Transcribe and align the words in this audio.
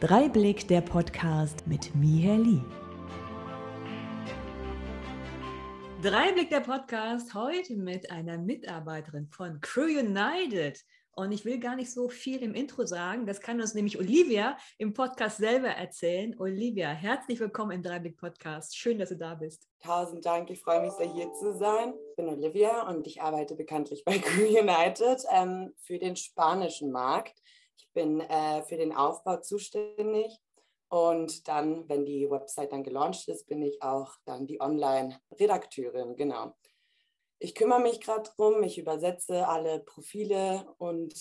Dreiblick 0.00 0.66
der 0.66 0.80
Podcast 0.80 1.66
mit 1.66 1.94
Miher 1.94 2.38
Lee. 2.38 2.62
Dreiblick 6.02 6.48
der 6.48 6.60
Podcast 6.60 7.34
heute 7.34 7.76
mit 7.76 8.10
einer 8.10 8.38
Mitarbeiterin 8.38 9.28
von 9.28 9.60
Crew 9.60 9.82
United. 9.82 10.82
Und 11.12 11.32
ich 11.32 11.44
will 11.44 11.58
gar 11.58 11.76
nicht 11.76 11.92
so 11.92 12.08
viel 12.08 12.42
im 12.42 12.54
Intro 12.54 12.86
sagen. 12.86 13.26
Das 13.26 13.42
kann 13.42 13.60
uns 13.60 13.74
nämlich 13.74 13.98
Olivia 13.98 14.56
im 14.78 14.94
Podcast 14.94 15.36
selber 15.36 15.68
erzählen. 15.68 16.34
Olivia, 16.38 16.88
herzlich 16.88 17.38
willkommen 17.38 17.72
im 17.72 17.82
Dreiblick 17.82 18.16
Podcast. 18.16 18.74
Schön, 18.78 18.98
dass 18.98 19.10
du 19.10 19.18
da 19.18 19.34
bist. 19.34 19.68
Tausend 19.82 20.24
Dank. 20.24 20.48
Ich 20.48 20.62
freue 20.62 20.80
mich 20.80 20.92
sehr, 20.92 21.12
hier 21.12 21.30
zu 21.34 21.52
sein. 21.58 21.92
Ich 22.08 22.16
bin 22.16 22.26
Olivia 22.26 22.88
und 22.88 23.06
ich 23.06 23.20
arbeite 23.20 23.54
bekanntlich 23.54 24.02
bei 24.06 24.18
Crew 24.18 24.46
United 24.46 25.22
ähm, 25.30 25.74
für 25.76 25.98
den 25.98 26.16
spanischen 26.16 26.90
Markt. 26.90 27.34
Ich 27.80 27.88
bin 27.92 28.20
äh, 28.20 28.62
für 28.64 28.76
den 28.76 28.94
Aufbau 28.94 29.38
zuständig 29.38 30.38
und 30.88 31.48
dann, 31.48 31.88
wenn 31.88 32.04
die 32.04 32.30
Website 32.30 32.72
dann 32.72 32.82
gelauncht 32.82 33.26
ist, 33.28 33.46
bin 33.46 33.62
ich 33.62 33.82
auch 33.82 34.12
dann 34.26 34.46
die 34.46 34.60
Online-Redakteurin, 34.60 36.16
genau. 36.16 36.54
Ich 37.38 37.54
kümmere 37.54 37.80
mich 37.80 38.00
gerade 38.00 38.28
drum, 38.36 38.62
ich 38.62 38.76
übersetze 38.76 39.48
alle 39.48 39.80
Profile 39.80 40.74
und 40.76 41.14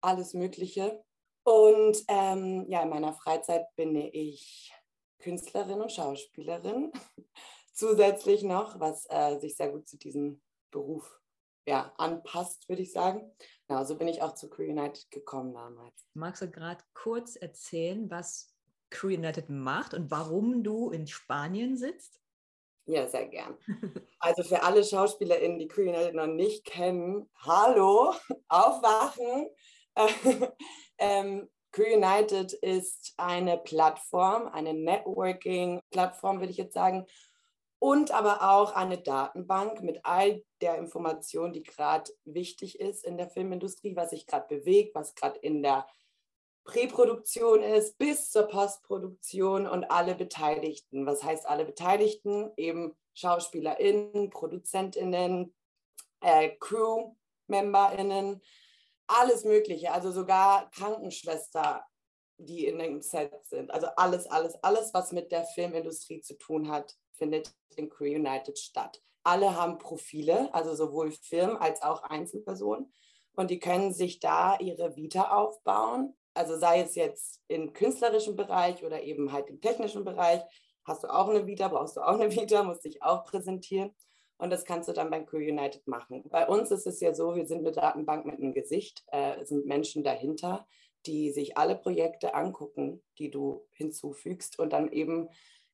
alles 0.00 0.34
Mögliche. 0.34 1.02
Und 1.42 2.04
ähm, 2.06 2.66
ja, 2.68 2.82
in 2.82 2.90
meiner 2.90 3.12
Freizeit 3.12 3.66
bin 3.74 3.96
ich 3.96 4.72
Künstlerin 5.18 5.80
und 5.80 5.90
Schauspielerin. 5.90 6.92
Zusätzlich 7.72 8.44
noch, 8.44 8.78
was 8.78 9.06
äh, 9.08 9.38
sich 9.40 9.56
sehr 9.56 9.70
gut 9.70 9.88
zu 9.88 9.96
diesem 9.98 10.40
Beruf 10.70 11.20
ja, 11.66 11.92
anpasst, 11.96 12.68
würde 12.68 12.82
ich 12.82 12.92
sagen. 12.92 13.34
Genau, 13.68 13.84
so 13.84 13.96
bin 13.96 14.08
ich 14.08 14.22
auch 14.22 14.34
zu 14.34 14.48
Crew 14.48 14.64
United 14.64 15.10
gekommen 15.10 15.52
damals. 15.52 16.06
Magst 16.14 16.40
du 16.40 16.50
gerade 16.50 16.82
kurz 16.94 17.36
erzählen, 17.36 18.10
was 18.10 18.54
Crew 18.88 19.08
United 19.08 19.50
macht 19.50 19.92
und 19.92 20.10
warum 20.10 20.64
du 20.64 20.90
in 20.90 21.06
Spanien 21.06 21.76
sitzt? 21.76 22.18
Ja, 22.86 23.06
sehr 23.06 23.26
gern. 23.26 23.56
Also 24.20 24.42
für 24.42 24.64
alle 24.64 24.82
SchauspielerInnen, 24.82 25.60
die 25.60 25.68
Crew 25.68 25.82
United 25.82 26.14
noch 26.14 26.26
nicht 26.26 26.64
kennen, 26.64 27.30
hallo, 27.36 28.12
aufwachen. 28.48 29.48
ähm, 30.98 31.48
Crew 31.70 31.94
United 31.94 32.52
ist 32.54 33.14
eine 33.16 33.58
Plattform, 33.58 34.48
eine 34.48 34.74
Networking-Plattform, 34.74 36.40
würde 36.40 36.50
ich 36.50 36.56
jetzt 36.56 36.74
sagen, 36.74 37.06
und 37.78 38.10
aber 38.10 38.50
auch 38.50 38.72
eine 38.72 38.98
Datenbank 38.98 39.82
mit 39.82 40.00
all 40.04 40.42
der 40.60 40.76
Information, 40.78 41.52
die 41.52 41.62
gerade 41.62 42.10
wichtig 42.24 42.80
ist 42.80 43.04
in 43.04 43.16
der 43.16 43.28
Filmindustrie, 43.28 43.94
was 43.94 44.10
sich 44.10 44.26
gerade 44.26 44.48
bewegt, 44.48 44.94
was 44.94 45.14
gerade 45.14 45.38
in 45.40 45.62
der 45.62 45.86
Präproduktion 46.64 47.62
ist, 47.62 47.96
bis 47.96 48.30
zur 48.30 48.42
Postproduktion 48.42 49.66
und 49.66 49.90
alle 49.90 50.14
Beteiligten. 50.14 51.06
Was 51.06 51.22
heißt 51.22 51.46
alle 51.48 51.64
Beteiligten? 51.64 52.52
Eben 52.56 52.94
SchauspielerInnen, 53.14 54.28
ProduzentInnen, 54.30 55.54
äh, 56.20 56.50
Crew-MemberInnen, 56.60 58.42
alles 59.06 59.44
Mögliche, 59.44 59.92
also 59.92 60.10
sogar 60.12 60.70
Krankenschwester, 60.72 61.86
die 62.36 62.66
in 62.66 62.78
dem 62.78 63.00
Set 63.00 63.32
sind. 63.46 63.70
Also 63.70 63.86
alles, 63.96 64.26
alles, 64.26 64.62
alles, 64.62 64.92
was 64.92 65.12
mit 65.12 65.32
der 65.32 65.44
Filmindustrie 65.44 66.20
zu 66.20 66.36
tun 66.36 66.70
hat, 66.70 66.94
findet 67.18 67.52
in 67.76 67.88
Crew 67.88 68.04
United 68.06 68.58
statt. 68.58 69.02
Alle 69.22 69.54
haben 69.54 69.78
Profile, 69.78 70.52
also 70.54 70.74
sowohl 70.74 71.10
Firmen 71.10 71.56
als 71.56 71.82
auch 71.82 72.02
Einzelpersonen. 72.02 72.92
Und 73.36 73.50
die 73.50 73.58
können 73.58 73.92
sich 73.92 74.20
da 74.20 74.58
ihre 74.58 74.96
Vita 74.96 75.30
aufbauen. 75.30 76.16
Also 76.34 76.56
sei 76.56 76.80
es 76.80 76.94
jetzt 76.94 77.40
im 77.48 77.72
künstlerischen 77.72 78.36
Bereich 78.36 78.82
oder 78.84 79.02
eben 79.02 79.32
halt 79.32 79.48
im 79.48 79.60
technischen 79.60 80.04
Bereich. 80.04 80.40
Hast 80.84 81.04
du 81.04 81.08
auch 81.08 81.28
eine 81.28 81.46
Vita, 81.46 81.68
brauchst 81.68 81.96
du 81.96 82.00
auch 82.00 82.18
eine 82.18 82.30
Vita, 82.34 82.62
musst 82.62 82.84
dich 82.84 83.02
auch 83.02 83.24
präsentieren. 83.24 83.94
Und 84.38 84.50
das 84.50 84.64
kannst 84.64 84.88
du 84.88 84.92
dann 84.92 85.10
beim 85.10 85.26
Crew 85.26 85.38
United 85.38 85.86
machen. 85.86 86.22
Bei 86.30 86.46
uns 86.46 86.70
ist 86.70 86.86
es 86.86 87.00
ja 87.00 87.12
so, 87.12 87.34
wir 87.34 87.46
sind 87.46 87.58
eine 87.58 87.72
Datenbank 87.72 88.24
mit 88.24 88.36
einem 88.36 88.54
Gesicht, 88.54 89.04
äh, 89.08 89.44
sind 89.44 89.66
Menschen 89.66 90.04
dahinter, 90.04 90.66
die 91.06 91.32
sich 91.32 91.58
alle 91.58 91.76
Projekte 91.76 92.34
angucken, 92.34 93.02
die 93.18 93.30
du 93.30 93.66
hinzufügst 93.72 94.58
und 94.58 94.72
dann 94.72 94.92
eben 94.92 95.28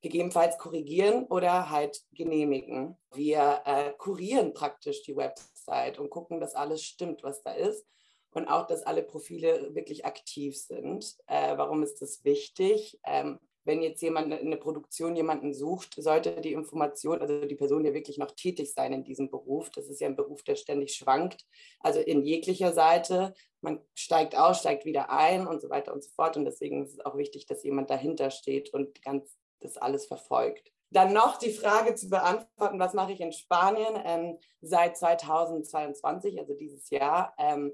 gegebenenfalls 0.04 0.59
korrigieren 0.59 1.25
oder 1.25 1.70
halt 1.70 2.03
genehmigen. 2.12 2.97
Wir 3.15 3.62
äh, 3.65 3.92
kurieren 3.97 4.53
praktisch 4.53 5.03
die 5.03 5.16
Website 5.16 5.98
und 5.98 6.10
gucken, 6.10 6.41
dass 6.41 6.54
alles 6.54 6.82
stimmt, 6.82 7.22
was 7.22 7.42
da 7.42 7.53
ist 7.53 7.87
und 8.32 8.47
auch, 8.47 8.66
dass 8.66 8.82
alle 8.82 9.03
Profile 9.03 9.75
wirklich 9.75 10.04
aktiv 10.04 10.59
sind. 10.59 11.16
Äh, 11.26 11.56
warum 11.56 11.82
ist 11.82 12.03
das 12.03 12.22
wichtig? 12.22 13.00
Ähm, 13.06 13.41
wenn 13.65 13.81
jetzt 13.81 14.03
jemand 14.03 14.31
in 14.34 14.50
der 14.50 14.59
Produktion 14.59 15.16
jemanden 15.16 15.54
sucht, 15.54 15.94
sollte 15.97 16.38
die 16.42 16.53
Information, 16.53 17.22
also 17.22 17.47
die 17.47 17.54
Person 17.54 17.86
ja 17.86 17.94
wirklich 17.94 18.19
noch 18.19 18.32
tätig 18.32 18.75
sein 18.75 18.92
in 18.92 19.04
diesem 19.04 19.31
Beruf. 19.31 19.71
Das 19.71 19.88
ist 19.88 20.03
ja 20.03 20.06
ein 20.06 20.16
Beruf, 20.16 20.42
der 20.42 20.56
ständig 20.56 20.92
schwankt, 20.94 21.47
also 21.81 21.98
in 21.98 22.22
jeglicher 22.22 22.75
Seite. 22.75 23.32
Man 23.62 23.81
steigt 23.94 24.36
aus, 24.36 24.59
steigt 24.59 24.84
wieder 24.84 25.09
ein 25.09 25.47
und 25.47 25.62
so 25.62 25.71
weiter 25.71 25.94
und 25.94 26.04
so 26.04 26.10
fort. 26.10 26.36
Und 26.36 26.44
deswegen 26.44 26.84
ist 26.84 26.92
es 26.92 27.00
auch 27.00 27.16
wichtig, 27.16 27.47
dass 27.47 27.65
jemand 27.65 27.88
dahinter 27.88 28.31
steht 28.31 28.75
und 28.75 29.00
ganz 29.00 29.34
das 29.65 29.77
alles 29.77 30.07
verfolgt. 30.07 30.73
Dann 30.91 31.13
noch 31.13 31.39
die 31.39 31.53
Frage 31.53 31.95
zu 31.97 32.09
beantworten, 32.09 32.79
was 32.79 32.95
mache 32.95 33.13
ich 33.13 33.21
in 33.21 33.33
Spanien? 33.33 34.01
Ähm, 34.05 34.39
seit 34.61 34.97
2022, 34.97 36.39
also 36.39 36.55
dieses 36.55 36.91
Jahr, 36.91 37.35
ähm, 37.39 37.73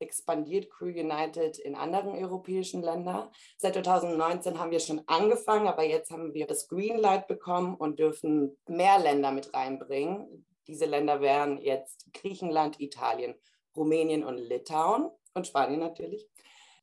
expandiert 0.00 0.70
Crew 0.70 0.86
United 0.86 1.58
in 1.58 1.74
anderen 1.74 2.14
europäischen 2.14 2.82
Ländern. 2.82 3.28
Seit 3.58 3.74
2019 3.74 4.58
haben 4.58 4.70
wir 4.70 4.80
schon 4.80 5.02
angefangen, 5.06 5.68
aber 5.68 5.84
jetzt 5.84 6.10
haben 6.10 6.32
wir 6.32 6.46
das 6.46 6.68
Greenlight 6.68 7.26
bekommen 7.28 7.74
und 7.74 7.98
dürfen 7.98 8.56
mehr 8.66 8.98
Länder 8.98 9.30
mit 9.30 9.52
reinbringen. 9.52 10.46
Diese 10.66 10.86
Länder 10.86 11.20
wären 11.20 11.58
jetzt 11.58 12.12
Griechenland, 12.14 12.80
Italien, 12.80 13.34
Rumänien 13.76 14.24
und 14.24 14.38
Litauen 14.38 15.10
und 15.34 15.46
Spanien 15.46 15.80
natürlich. 15.80 16.28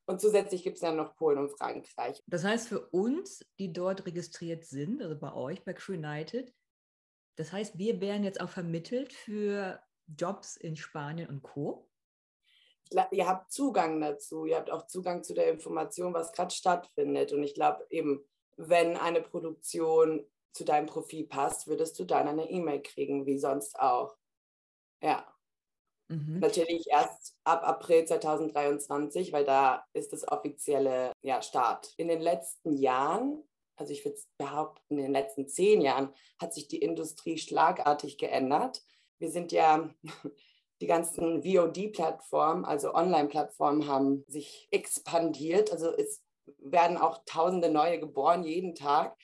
Und 0.07 0.21
zusätzlich 0.21 0.63
gibt 0.63 0.75
es 0.75 0.81
dann 0.81 0.95
noch 0.95 1.15
Polen 1.15 1.37
und 1.37 1.51
Frankreich. 1.51 2.23
Das 2.27 2.43
heißt 2.43 2.69
für 2.69 2.87
uns, 2.89 3.45
die 3.59 3.73
dort 3.73 4.05
registriert 4.05 4.63
sind, 4.63 5.01
also 5.01 5.19
bei 5.19 5.33
euch, 5.33 5.63
bei 5.63 5.73
Crew 5.73 5.93
United, 5.93 6.53
das 7.35 7.51
heißt, 7.51 7.77
wir 7.77 8.01
werden 8.01 8.23
jetzt 8.23 8.41
auch 8.41 8.49
vermittelt 8.49 9.13
für 9.13 9.79
Jobs 10.07 10.55
in 10.55 10.75
Spanien 10.75 11.29
und 11.29 11.43
Co. 11.43 11.87
Ihr 13.11 13.27
habt 13.27 13.51
Zugang 13.51 13.99
dazu, 13.99 14.45
ihr 14.45 14.55
habt 14.55 14.71
auch 14.71 14.87
Zugang 14.87 15.23
zu 15.23 15.33
der 15.33 15.51
Information, 15.51 16.13
was 16.13 16.31
gerade 16.31 16.55
stattfindet. 16.55 17.33
Und 17.33 17.43
ich 17.43 17.53
glaube 17.53 17.85
eben, 17.89 18.25
wenn 18.55 18.95
eine 18.95 19.21
Produktion 19.21 20.25
zu 20.53 20.63
deinem 20.63 20.87
Profil 20.87 21.27
passt, 21.27 21.67
würdest 21.67 21.99
du 21.99 22.05
dann 22.05 22.27
eine 22.27 22.49
E-Mail 22.49 22.81
kriegen, 22.81 23.25
wie 23.25 23.37
sonst 23.37 23.77
auch. 23.77 24.17
Ja. 25.01 25.31
Mhm. 26.09 26.39
Natürlich 26.39 26.87
erst 26.89 27.35
ab 27.43 27.67
April 27.67 28.05
2023, 28.05 29.33
weil 29.33 29.45
da 29.45 29.85
ist 29.93 30.13
das 30.13 30.27
offizielle 30.27 31.11
ja, 31.21 31.41
Start. 31.41 31.93
In 31.97 32.07
den 32.07 32.21
letzten 32.21 32.73
Jahren, 32.73 33.43
also 33.75 33.91
ich 33.91 34.05
würde 34.05 34.17
behaupten, 34.37 34.97
in 34.97 35.03
den 35.03 35.11
letzten 35.11 35.47
zehn 35.47 35.81
Jahren 35.81 36.13
hat 36.39 36.53
sich 36.53 36.67
die 36.67 36.79
Industrie 36.79 37.37
schlagartig 37.37 38.17
geändert. 38.17 38.81
Wir 39.19 39.31
sind 39.31 39.51
ja, 39.51 39.89
die 40.81 40.87
ganzen 40.87 41.43
VOD-Plattformen, 41.43 42.63
also 42.63 42.93
Online-Plattformen 42.93 43.87
haben 43.87 44.23
sich 44.27 44.67
expandiert. 44.71 45.71
Also 45.71 45.91
es 45.91 46.23
werden 46.59 46.97
auch 46.97 47.23
tausende 47.25 47.69
neue 47.69 47.99
geboren 47.99 48.43
jeden 48.43 48.75
Tag. 48.75 49.17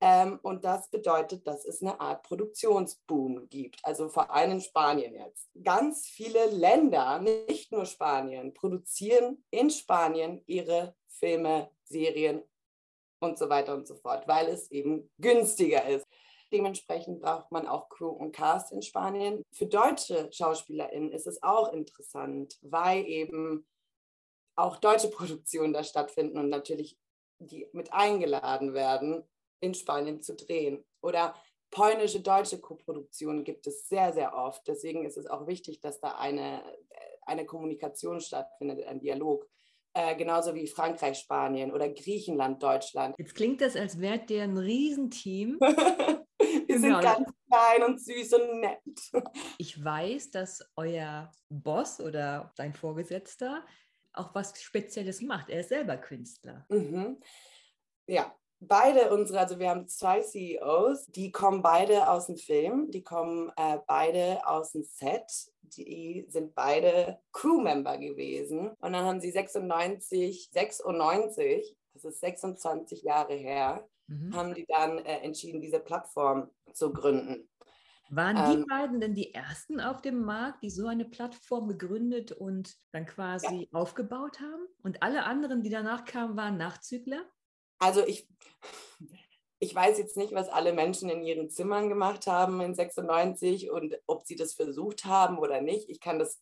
Ähm, 0.00 0.38
und 0.42 0.64
das 0.64 0.88
bedeutet, 0.90 1.46
dass 1.46 1.64
es 1.64 1.82
eine 1.82 2.00
Art 2.00 2.22
Produktionsboom 2.22 3.48
gibt, 3.48 3.84
also 3.84 4.08
vor 4.08 4.30
allem 4.30 4.52
in 4.52 4.60
Spanien 4.60 5.14
jetzt. 5.14 5.48
Ganz 5.62 6.06
viele 6.06 6.46
Länder, 6.46 7.18
nicht 7.18 7.72
nur 7.72 7.84
Spanien, 7.84 8.54
produzieren 8.54 9.44
in 9.50 9.70
Spanien 9.70 10.42
ihre 10.46 10.94
Filme, 11.08 11.70
Serien 11.82 12.44
und 13.20 13.38
so 13.38 13.48
weiter 13.48 13.74
und 13.74 13.88
so 13.88 13.96
fort, 13.96 14.28
weil 14.28 14.46
es 14.46 14.70
eben 14.70 15.10
günstiger 15.18 15.84
ist. 15.88 16.06
Dementsprechend 16.52 17.20
braucht 17.20 17.50
man 17.50 17.66
auch 17.66 17.88
Crew 17.88 18.10
und 18.10 18.32
Cast 18.32 18.70
in 18.70 18.82
Spanien. 18.82 19.42
Für 19.52 19.66
deutsche 19.66 20.30
SchauspielerInnen 20.32 21.10
ist 21.10 21.26
es 21.26 21.42
auch 21.42 21.72
interessant, 21.72 22.56
weil 22.62 23.04
eben 23.04 23.66
auch 24.54 24.76
deutsche 24.76 25.10
Produktionen 25.10 25.72
da 25.72 25.82
stattfinden 25.82 26.38
und 26.38 26.50
natürlich 26.50 26.96
die 27.40 27.68
mit 27.72 27.92
eingeladen 27.92 28.74
werden 28.74 29.24
in 29.60 29.74
Spanien 29.74 30.22
zu 30.22 30.34
drehen. 30.34 30.84
Oder 31.00 31.34
polnische, 31.70 32.20
deutsche 32.20 32.60
Koproduktionen 32.60 33.44
gibt 33.44 33.66
es 33.66 33.88
sehr, 33.88 34.12
sehr 34.12 34.34
oft. 34.34 34.66
Deswegen 34.66 35.04
ist 35.04 35.16
es 35.16 35.26
auch 35.26 35.46
wichtig, 35.46 35.80
dass 35.80 36.00
da 36.00 36.16
eine, 36.16 36.62
eine 37.22 37.44
Kommunikation 37.44 38.20
stattfindet, 38.20 38.86
ein 38.86 39.00
Dialog. 39.00 39.48
Äh, 39.94 40.16
genauso 40.16 40.54
wie 40.54 40.66
Frankreich, 40.66 41.18
Spanien 41.18 41.72
oder 41.72 41.88
Griechenland, 41.88 42.62
Deutschland. 42.62 43.16
Jetzt 43.18 43.34
klingt 43.34 43.60
das, 43.60 43.74
als 43.74 44.00
wärt 44.00 44.30
ihr 44.30 44.42
ein 44.42 44.56
Riesenteam. 44.56 45.58
Wir 46.66 46.78
sind 46.78 46.90
ja, 46.90 47.00
ganz 47.00 47.28
klein 47.50 47.82
und 47.82 48.00
süß 48.00 48.34
und 48.34 48.60
nett. 48.60 48.80
Ich 49.58 49.82
weiß, 49.82 50.30
dass 50.30 50.62
euer 50.76 51.32
Boss 51.48 52.00
oder 52.00 52.52
dein 52.56 52.74
Vorgesetzter 52.74 53.64
auch 54.12 54.34
was 54.34 54.60
Spezielles 54.62 55.20
macht. 55.20 55.48
Er 55.48 55.60
ist 55.60 55.70
selber 55.70 55.96
Künstler. 55.96 56.66
Mhm. 56.68 57.20
ja, 58.06 58.34
beide 58.60 59.12
unsere, 59.12 59.40
also 59.40 59.58
wir 59.58 59.70
haben 59.70 59.88
zwei 59.88 60.20
CEOs, 60.20 61.06
die 61.06 61.30
kommen 61.32 61.62
beide 61.62 62.08
aus 62.08 62.26
dem 62.26 62.36
Film, 62.36 62.90
die 62.90 63.02
kommen 63.02 63.50
äh, 63.56 63.78
beide 63.86 64.46
aus 64.46 64.72
dem 64.72 64.82
Set, 64.82 65.50
die 65.62 66.26
sind 66.28 66.54
beide 66.54 67.18
Crewmember 67.32 67.98
gewesen. 67.98 68.70
Und 68.80 68.92
dann 68.92 69.04
haben 69.04 69.20
sie 69.20 69.30
96, 69.30 70.50
96, 70.52 71.76
das 71.94 72.04
ist 72.04 72.20
26 72.20 73.02
Jahre 73.02 73.34
her, 73.34 73.88
mhm. 74.06 74.34
haben 74.34 74.54
die 74.54 74.66
dann 74.66 74.98
äh, 74.98 75.18
entschieden, 75.20 75.60
diese 75.60 75.80
Plattform 75.80 76.50
zu 76.72 76.92
gründen. 76.92 77.48
Waren 78.10 78.36
die 78.36 78.60
ähm, 78.60 78.66
beiden 78.66 79.00
denn 79.00 79.14
die 79.14 79.34
ersten 79.34 79.80
auf 79.80 80.00
dem 80.00 80.22
Markt, 80.24 80.62
die 80.62 80.70
so 80.70 80.86
eine 80.86 81.04
Plattform 81.04 81.68
gegründet 81.68 82.32
und 82.32 82.74
dann 82.92 83.04
quasi 83.04 83.68
ja. 83.70 83.78
aufgebaut 83.78 84.40
haben? 84.40 84.66
Und 84.82 85.02
alle 85.02 85.24
anderen, 85.24 85.62
die 85.62 85.68
danach 85.68 86.06
kamen, 86.06 86.34
waren 86.36 86.56
Nachzügler? 86.56 87.22
Also 87.78 88.04
ich, 88.06 88.28
ich 89.58 89.74
weiß 89.74 89.98
jetzt 89.98 90.16
nicht, 90.16 90.32
was 90.32 90.48
alle 90.48 90.72
Menschen 90.72 91.08
in 91.08 91.22
ihren 91.22 91.50
Zimmern 91.50 91.88
gemacht 91.88 92.26
haben 92.26 92.60
in 92.60 92.74
96 92.74 93.70
und 93.70 93.98
ob 94.06 94.26
sie 94.26 94.36
das 94.36 94.54
versucht 94.54 95.04
haben 95.04 95.38
oder 95.38 95.60
nicht. 95.60 95.88
Ich 95.88 96.00
kann 96.00 96.18
das, 96.18 96.40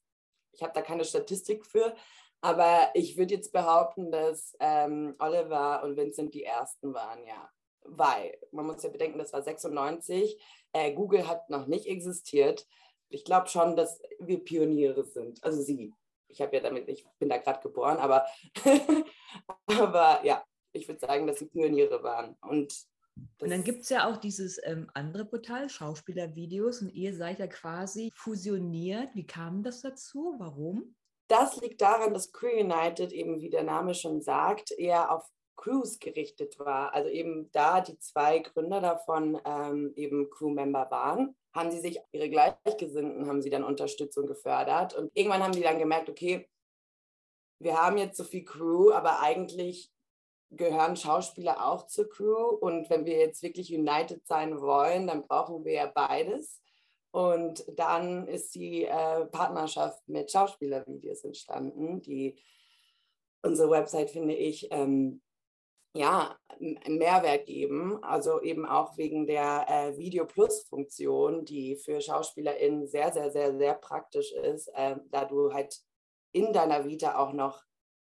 ich 0.52 0.62
habe 0.62 0.72
da 0.74 0.82
keine 0.82 1.04
Statistik 1.04 1.66
für, 1.66 1.94
aber 2.40 2.90
ich 2.94 3.16
würde 3.16 3.34
jetzt 3.34 3.52
behaupten, 3.52 4.10
dass 4.10 4.56
ähm, 4.60 5.14
Oliver 5.18 5.82
und 5.82 5.96
Vincent 5.96 6.34
die 6.34 6.44
ersten 6.44 6.94
waren, 6.94 7.24
ja. 7.26 7.50
Weil, 7.88 8.36
man 8.50 8.66
muss 8.66 8.82
ja 8.82 8.90
bedenken, 8.90 9.18
das 9.18 9.32
war 9.32 9.42
96 9.42 10.38
äh, 10.76 10.92
Google 10.92 11.26
hat 11.26 11.48
noch 11.48 11.66
nicht 11.66 11.86
existiert. 11.86 12.66
Ich 13.08 13.24
glaube 13.24 13.48
schon, 13.48 13.76
dass 13.76 14.00
wir 14.18 14.44
Pioniere 14.44 15.04
sind. 15.04 15.42
Also 15.42 15.62
sie. 15.62 15.94
Ich 16.28 16.40
habe 16.42 16.56
ja 16.56 16.62
damit, 16.62 16.88
ich 16.88 17.06
bin 17.18 17.28
da 17.28 17.38
gerade 17.38 17.60
geboren, 17.60 17.98
aber, 17.98 18.26
aber 19.66 20.24
ja, 20.24 20.44
ich 20.76 20.88
würde 20.88 21.00
sagen, 21.00 21.26
dass 21.26 21.38
sie 21.38 21.46
Pioniere 21.46 22.02
waren. 22.02 22.36
Und, 22.40 22.86
und 23.40 23.50
dann 23.50 23.64
gibt 23.64 23.82
es 23.82 23.88
ja 23.88 24.08
auch 24.08 24.18
dieses 24.18 24.60
ähm, 24.64 24.90
andere 24.94 25.24
Portal, 25.24 25.68
Schauspielervideos, 25.68 26.82
und 26.82 26.90
ihr 26.90 27.14
seid 27.14 27.38
ja 27.38 27.46
quasi 27.46 28.12
fusioniert. 28.14 29.14
Wie 29.14 29.26
kam 29.26 29.62
das 29.62 29.80
dazu? 29.80 30.34
Warum? 30.38 30.94
Das 31.28 31.60
liegt 31.60 31.80
daran, 31.80 32.14
dass 32.14 32.32
Crew 32.32 32.60
United 32.60 33.12
eben, 33.12 33.40
wie 33.40 33.50
der 33.50 33.64
Name 33.64 33.94
schon 33.94 34.20
sagt, 34.20 34.70
eher 34.70 35.10
auf 35.10 35.28
Crews 35.56 35.98
gerichtet 35.98 36.58
war. 36.58 36.94
Also 36.94 37.08
eben 37.08 37.50
da 37.50 37.80
die 37.80 37.98
zwei 37.98 38.38
Gründer 38.38 38.80
davon 38.80 39.40
ähm, 39.44 39.92
eben 39.96 40.30
Crewmember 40.30 40.90
waren, 40.90 41.34
haben 41.54 41.70
sie 41.70 41.80
sich 41.80 41.98
ihre 42.12 42.28
Gleichgesinnten, 42.28 43.26
haben 43.26 43.42
sie 43.42 43.50
dann 43.50 43.64
unterstützt 43.64 44.18
und 44.18 44.26
gefördert. 44.26 44.94
Und 44.94 45.10
irgendwann 45.14 45.42
haben 45.42 45.52
die 45.52 45.62
dann 45.62 45.78
gemerkt, 45.78 46.08
okay, 46.08 46.48
wir 47.58 47.82
haben 47.82 47.96
jetzt 47.96 48.18
so 48.18 48.24
viel 48.24 48.44
Crew, 48.44 48.92
aber 48.92 49.20
eigentlich 49.20 49.90
gehören 50.50 50.96
Schauspieler 50.96 51.66
auch 51.66 51.86
zur 51.86 52.08
Crew. 52.08 52.48
Und 52.60 52.88
wenn 52.90 53.04
wir 53.04 53.18
jetzt 53.18 53.42
wirklich 53.42 53.72
united 53.72 54.26
sein 54.26 54.60
wollen, 54.60 55.06
dann 55.06 55.22
brauchen 55.22 55.64
wir 55.64 55.72
ja 55.72 55.86
beides. 55.86 56.60
Und 57.10 57.64
dann 57.78 58.26
ist 58.28 58.54
die 58.54 58.84
äh, 58.84 59.26
Partnerschaft 59.26 60.06
mit 60.06 60.30
Schauspielervideos 60.30 61.24
entstanden, 61.24 62.02
die 62.02 62.38
unsere 63.42 63.70
Website, 63.70 64.10
finde 64.10 64.34
ich, 64.34 64.68
ähm, 64.70 65.22
ja, 65.94 66.36
einen 66.60 66.98
Mehrwert 66.98 67.46
geben. 67.46 68.02
Also 68.04 68.42
eben 68.42 68.66
auch 68.66 68.98
wegen 68.98 69.26
der 69.26 69.66
äh, 69.68 69.96
Video 69.96 70.26
Plus-Funktion, 70.26 71.44
die 71.44 71.76
für 71.76 72.00
SchauspielerInnen 72.00 72.86
sehr, 72.86 73.12
sehr, 73.12 73.30
sehr, 73.30 73.56
sehr 73.56 73.74
praktisch 73.74 74.32
ist, 74.32 74.68
äh, 74.74 74.96
da 75.10 75.24
du 75.24 75.52
halt 75.52 75.74
in 76.32 76.52
deiner 76.52 76.84
Vita 76.84 77.18
auch 77.18 77.32
noch 77.32 77.62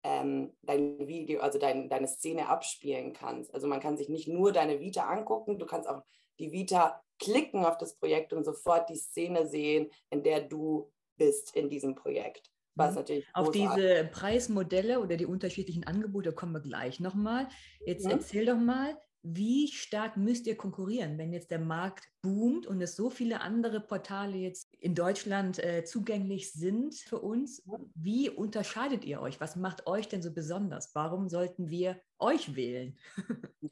ähm, 0.06 0.54
dein 0.62 1.08
Video, 1.08 1.40
also 1.40 1.58
dein, 1.58 1.90
deine 1.90 2.08
Szene 2.08 2.48
abspielen 2.48 3.14
kannst. 3.14 3.52
Also 3.56 3.68
man 3.68 3.80
kann 3.80 3.98
sich 3.98 4.08
nicht 4.08 4.28
nur 4.28 4.52
deine 4.52 4.80
Vita 4.80 5.04
angucken, 5.10 5.58
du 5.58 5.66
kannst 5.66 5.90
auch 5.90 6.04
die 6.38 6.52
Vita 6.52 7.02
klicken 7.18 7.66
auf 7.66 7.78
das 7.80 7.98
Projekt 7.98 8.32
und 8.32 8.44
sofort 8.44 8.88
die 8.90 8.98
Szene 8.98 9.48
sehen, 9.48 9.90
in 10.12 10.22
der 10.22 10.42
du 10.42 10.92
bist 11.18 11.56
in 11.56 11.70
diesem 11.70 11.96
Projekt. 11.96 12.52
Was 12.76 12.92
mhm. 12.92 12.98
natürlich 12.98 13.26
Auf 13.34 13.50
diese 13.50 14.08
Preismodelle 14.12 15.00
oder 15.00 15.18
die 15.18 15.26
unterschiedlichen 15.26 15.86
Angebote 15.86 16.34
kommen 16.34 16.52
wir 16.52 16.62
gleich 16.62 17.00
nochmal. 17.00 17.48
Jetzt 17.84 18.06
mhm. 18.06 18.12
erzähl 18.12 18.46
doch 18.46 18.60
mal, 18.60 18.96
wie 19.28 19.68
stark 19.70 20.18
müsst 20.18 20.46
ihr 20.46 20.56
konkurrieren, 20.56 21.18
wenn 21.18 21.34
jetzt 21.34 21.50
der 21.50 21.60
Markt 21.60 22.08
boomt 22.22 22.68
und 22.68 22.80
es 22.80 22.96
so 22.96 23.10
viele 23.10 23.42
andere 23.42 23.80
Portale 23.80 24.38
jetzt 24.38 24.72
in 24.76 24.94
Deutschland 24.94 25.58
äh, 25.58 25.84
zugänglich 25.84 26.52
sind 26.54 26.94
für 26.96 27.20
uns? 27.20 27.64
Wie 27.96 28.30
unterscheidet 28.30 29.04
ihr 29.04 29.22
euch? 29.22 29.42
Was 29.42 29.56
macht 29.56 29.88
euch 29.88 30.08
denn 30.08 30.22
so 30.22 30.32
besonders? 30.32 30.94
Warum 30.94 31.28
sollten 31.28 31.70
wir 31.70 32.00
euch 32.20 32.56
wählen? 32.56 33.00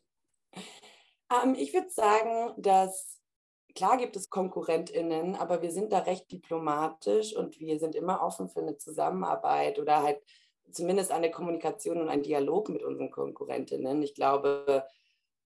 ähm, 0.56 1.56
ich 1.56 1.74
würde 1.74 1.90
sagen, 1.90 2.60
dass 2.62 3.20
Klar 3.76 3.98
gibt 3.98 4.16
es 4.16 4.30
KonkurrentInnen, 4.30 5.36
aber 5.36 5.64
wir 5.64 5.72
sind 5.72 5.92
da 5.92 6.00
recht 6.00 6.32
diplomatisch 6.32 7.36
und 7.36 7.60
wir 7.60 7.80
sind 7.80 7.96
immer 7.96 8.22
offen 8.22 8.48
für 8.48 8.60
eine 8.60 8.78
Zusammenarbeit 8.78 9.80
oder 9.80 10.04
halt 10.04 10.22
zumindest 10.72 11.12
eine 11.12 11.32
Kommunikation 11.32 12.00
und 12.00 12.10
einen 12.10 12.22
Dialog 12.22 12.70
mit 12.70 12.84
unseren 12.84 13.10
KonkurrentInnen. 13.10 14.04
Ich 14.04 14.14
glaube, 14.14 14.86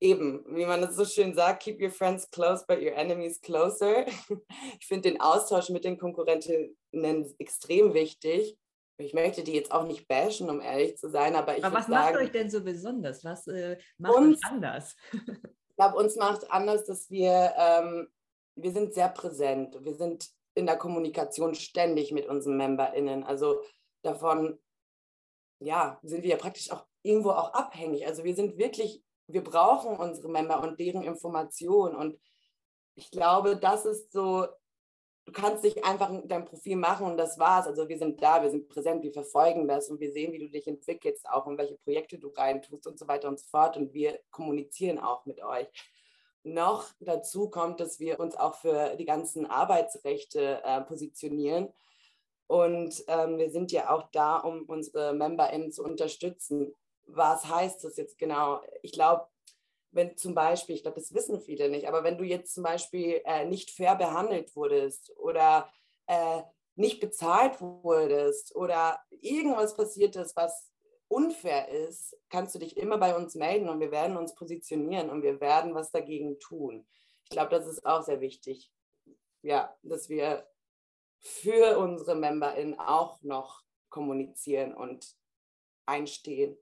eben, 0.00 0.44
wie 0.56 0.67
man 0.67 0.82
es 0.82 0.97
so 0.97 1.05
schön 1.05 1.35
sagt, 1.35 1.62
keep 1.62 1.81
your 1.81 1.91
friends 1.91 2.31
close, 2.31 2.64
but 2.67 2.79
your 2.79 2.94
enemies 2.94 3.41
closer. 3.41 4.06
Ich 4.81 4.87
finde 4.87 5.11
den 5.11 5.20
Austausch 5.20 5.69
mit 5.69 5.85
den 5.85 5.99
KonkurrentInnen 5.99 7.35
extrem 7.38 7.94
wichtig. 7.94 8.56
Ich 8.99 9.14
möchte 9.14 9.43
die 9.43 9.55
jetzt 9.55 9.73
auch 9.73 9.85
nicht 9.85 10.08
bashen, 10.08 10.50
um 10.50 10.61
ehrlich 10.61 10.97
zu 10.99 11.08
sein, 11.08 11.35
aber 11.35 11.56
ich. 11.56 11.64
Aber 11.64 11.79
was 11.79 11.88
macht 11.88 12.17
euch 12.17 12.32
denn 12.32 12.50
so 12.50 12.62
besonders? 12.62 13.25
Was 13.25 13.47
äh, 13.47 13.79
macht 13.99 14.17
uns, 14.17 14.41
anders? 14.44 14.97
glaube, 15.81 15.97
uns 15.97 16.17
macht 16.17 16.50
anders, 16.50 16.85
dass 16.85 17.08
wir, 17.08 17.55
ähm, 17.56 18.08
wir 18.55 18.70
sind 18.70 18.93
sehr 18.93 19.08
präsent. 19.08 19.82
Wir 19.82 19.94
sind 19.94 20.29
in 20.55 20.67
der 20.67 20.76
Kommunikation 20.76 21.55
ständig 21.55 22.12
mit 22.12 22.26
unseren 22.26 22.58
MemberInnen. 22.58 23.25
Also 23.25 23.62
davon, 24.03 24.58
ja, 25.62 25.99
sind 26.03 26.23
wir 26.23 26.31
ja 26.31 26.37
praktisch 26.37 26.70
auch 26.70 26.87
irgendwo 27.03 27.31
auch 27.31 27.55
abhängig. 27.55 28.06
Also 28.06 28.25
wir 28.25 28.35
sind 28.35 28.58
wirklich, 28.58 29.03
wir 29.32 29.44
brauchen 29.44 29.97
unsere 29.97 30.29
Member 30.29 30.62
und 30.62 30.79
deren 30.79 31.03
Informationen. 31.03 31.97
Und 31.97 32.21
ich 32.94 33.11
glaube, 33.11 33.56
das 33.56 33.87
ist 33.87 34.12
so 34.12 34.47
du 35.31 35.41
kannst 35.41 35.65
dich 35.65 35.85
einfach 35.85 36.11
dein 36.25 36.44
Profil 36.44 36.77
machen 36.77 37.06
und 37.06 37.17
das 37.17 37.38
war's. 37.38 37.67
Also 37.67 37.88
wir 37.88 37.99
sind 37.99 38.21
da, 38.23 38.43
wir 38.43 38.50
sind 38.50 38.69
präsent, 38.69 39.03
wir 39.03 39.12
verfolgen 39.12 39.69
das 39.69 39.88
und 39.88 40.00
wir 40.00 40.12
sehen, 40.12 40.32
wie 40.32 40.38
du 40.38 40.49
dich 40.49 40.67
entwickelst 40.67 41.29
auch 41.29 41.47
und 41.47 41.59
welche 41.59 41.77
Projekte 41.77 42.19
du 42.19 42.29
reintust 42.29 42.87
und 42.87 42.99
so 42.99 43.06
weiter 43.06 43.29
und 43.29 43.38
so 43.38 43.47
fort. 43.49 43.77
Und 43.77 43.93
wir 43.93 44.19
kommunizieren 44.31 44.99
auch 44.99 45.25
mit 45.27 45.43
euch. 45.43 45.69
Noch 46.43 46.89
dazu 47.01 47.51
kommt, 47.51 47.81
dass 47.81 48.01
wir 48.01 48.19
uns 48.19 48.34
auch 48.34 48.55
für 48.55 48.96
die 48.96 49.05
ganzen 49.05 49.46
Arbeitsrechte 49.46 50.63
äh, 50.65 50.81
positionieren. 50.81 51.69
Und 52.46 53.05
ähm, 53.06 53.39
wir 53.39 53.51
sind 53.51 53.70
ja 53.70 53.91
auch 53.91 54.10
da, 54.10 54.39
um 54.39 54.63
unsere 54.63 55.13
MemberInnen 55.13 55.70
zu 55.70 55.84
unterstützen. 55.84 56.75
Was 57.12 57.46
heißt 57.46 57.84
das 57.84 57.96
jetzt 57.96 58.19
genau? 58.19 58.60
Ich 58.82 58.93
glaube, 58.93 59.26
wenn 59.93 60.17
zum 60.17 60.34
Beispiel, 60.34 60.76
ich 60.76 60.82
glaube, 60.82 61.00
das 61.00 61.14
wissen 61.14 61.40
viele 61.40 61.69
nicht, 61.69 61.88
aber 61.88 62.05
wenn 62.05 62.19
du 62.19 62.24
jetzt 62.24 62.55
zum 62.55 62.62
Beispiel 62.62 63.20
äh, 63.24 63.44
nicht 63.44 63.70
fair 63.70 63.96
behandelt 63.96 64.55
wurdest 64.55 65.12
oder 65.17 65.69
äh, 66.06 66.43
nicht 66.76 67.00
bezahlt 67.00 67.60
wurdest 67.60 68.55
oder 68.55 69.00
irgendwas 69.10 69.76
passiert 69.76 70.17
ist, 70.17 70.36
was 70.36 70.70
unfair 71.08 71.69
ist, 71.69 72.17
kannst 72.29 72.55
du 72.55 72.60
dich 72.60 72.76
immer 72.76 72.96
bei 72.98 73.17
uns 73.17 73.34
melden 73.34 73.69
und 73.69 73.81
wir 73.81 73.90
werden 73.90 74.17
uns 74.17 74.34
positionieren 74.34 75.10
und 75.10 75.22
wir 75.22 75.40
werden 75.40 75.74
was 75.74 75.90
dagegen 75.90 76.38
tun. 76.38 76.86
Ich 77.24 77.31
glaube, 77.31 77.50
das 77.50 77.67
ist 77.67 77.84
auch 77.84 78.02
sehr 78.02 78.20
wichtig, 78.20 78.72
ja, 79.43 79.76
dass 79.82 80.08
wir 80.08 80.46
für 81.19 81.79
unsere 81.79 82.14
MemberInnen 82.14 82.79
auch 82.79 83.20
noch 83.22 83.62
kommunizieren 83.88 84.72
und 84.72 85.17
einstehen. 85.84 86.56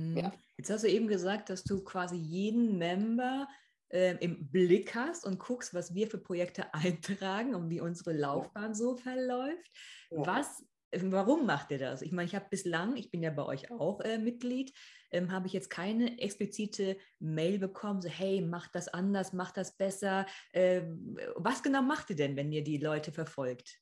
Mhm. 0.00 0.16
Ja. 0.16 0.32
Jetzt 0.56 0.70
hast 0.70 0.84
du 0.84 0.88
eben 0.88 1.08
gesagt, 1.08 1.50
dass 1.50 1.64
du 1.64 1.82
quasi 1.84 2.16
jeden 2.16 2.78
Member 2.78 3.48
äh, 3.88 4.16
im 4.20 4.50
Blick 4.50 4.94
hast 4.94 5.24
und 5.24 5.38
guckst, 5.38 5.74
was 5.74 5.94
wir 5.94 6.08
für 6.08 6.18
Projekte 6.18 6.72
eintragen 6.74 7.54
und 7.54 7.70
wie 7.70 7.80
unsere 7.80 8.12
Laufbahn 8.12 8.74
so 8.74 8.96
verläuft. 8.96 9.70
Ja. 10.10 10.26
Was, 10.26 10.64
warum 10.92 11.46
macht 11.46 11.70
ihr 11.70 11.78
das? 11.78 12.02
Ich 12.02 12.12
meine, 12.12 12.26
ich 12.26 12.34
habe 12.34 12.46
bislang, 12.50 12.96
ich 12.96 13.10
bin 13.10 13.22
ja 13.22 13.30
bei 13.30 13.44
euch 13.44 13.70
auch 13.70 14.00
äh, 14.00 14.18
Mitglied, 14.18 14.72
ähm, 15.10 15.32
habe 15.32 15.46
ich 15.46 15.52
jetzt 15.52 15.70
keine 15.70 16.18
explizite 16.20 16.96
Mail 17.18 17.58
bekommen, 17.58 18.00
so 18.00 18.08
hey, 18.08 18.40
macht 18.40 18.74
das 18.74 18.88
anders, 18.88 19.32
macht 19.32 19.56
das 19.56 19.76
besser. 19.76 20.26
Ähm, 20.52 21.18
was 21.36 21.62
genau 21.62 21.82
macht 21.82 22.10
ihr 22.10 22.16
denn, 22.16 22.36
wenn 22.36 22.52
ihr 22.52 22.62
die 22.62 22.78
Leute 22.78 23.12
verfolgt? 23.12 23.80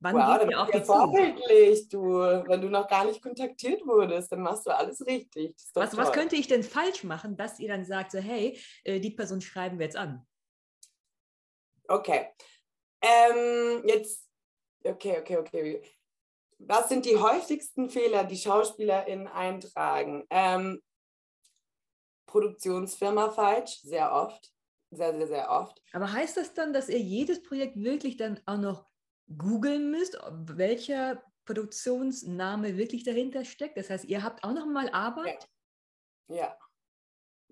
Wann 0.00 0.14
wow, 0.14 0.38
geht 0.38 0.50
ihr 0.50 0.60
auf 0.60 0.70
die 0.70 0.80
vorbildlich, 0.80 1.88
du. 1.88 2.20
Wenn 2.20 2.60
du 2.60 2.68
noch 2.68 2.86
gar 2.86 3.04
nicht 3.04 3.20
kontaktiert 3.20 3.84
wurdest, 3.84 4.30
dann 4.30 4.42
machst 4.42 4.66
du 4.66 4.70
alles 4.70 5.04
richtig. 5.04 5.56
Was, 5.74 5.96
was, 5.96 6.12
könnte 6.12 6.36
ich 6.36 6.46
denn 6.46 6.62
falsch 6.62 7.02
machen, 7.02 7.36
dass 7.36 7.58
ihr 7.58 7.68
dann 7.68 7.84
sagt, 7.84 8.12
so, 8.12 8.18
hey, 8.18 8.58
äh, 8.84 9.00
die 9.00 9.10
Person 9.10 9.40
schreiben 9.40 9.78
wir 9.78 9.86
jetzt 9.86 9.96
an? 9.96 10.24
Okay. 11.88 12.28
Ähm, 13.00 13.82
jetzt, 13.86 14.28
okay, 14.84 15.18
okay, 15.20 15.36
okay. 15.38 15.82
Was 16.58 16.88
sind 16.88 17.04
die 17.04 17.16
häufigsten 17.16 17.88
Fehler, 17.88 18.24
die 18.24 18.36
SchauspielerInnen 18.36 19.26
eintragen? 19.26 20.26
Ähm, 20.30 20.82
Produktionsfirma 22.26 23.30
falsch, 23.30 23.80
sehr 23.82 24.12
oft. 24.12 24.52
Sehr, 24.90 25.16
sehr, 25.16 25.26
sehr 25.26 25.50
oft. 25.50 25.82
Aber 25.92 26.12
heißt 26.12 26.36
das 26.36 26.54
dann, 26.54 26.72
dass 26.72 26.88
ihr 26.88 26.98
jedes 26.98 27.42
Projekt 27.42 27.76
wirklich 27.76 28.16
dann 28.16 28.40
auch 28.46 28.56
noch 28.56 28.87
googeln 29.36 29.90
müsst, 29.90 30.18
welcher 30.30 31.22
Produktionsname 31.44 32.76
wirklich 32.76 33.04
dahinter 33.04 33.44
steckt? 33.44 33.76
Das 33.76 33.90
heißt, 33.90 34.04
ihr 34.04 34.22
habt 34.22 34.44
auch 34.44 34.52
noch 34.52 34.66
mal 34.66 34.88
Arbeit? 34.90 35.48
Ja. 36.28 36.36
ja. 36.36 36.58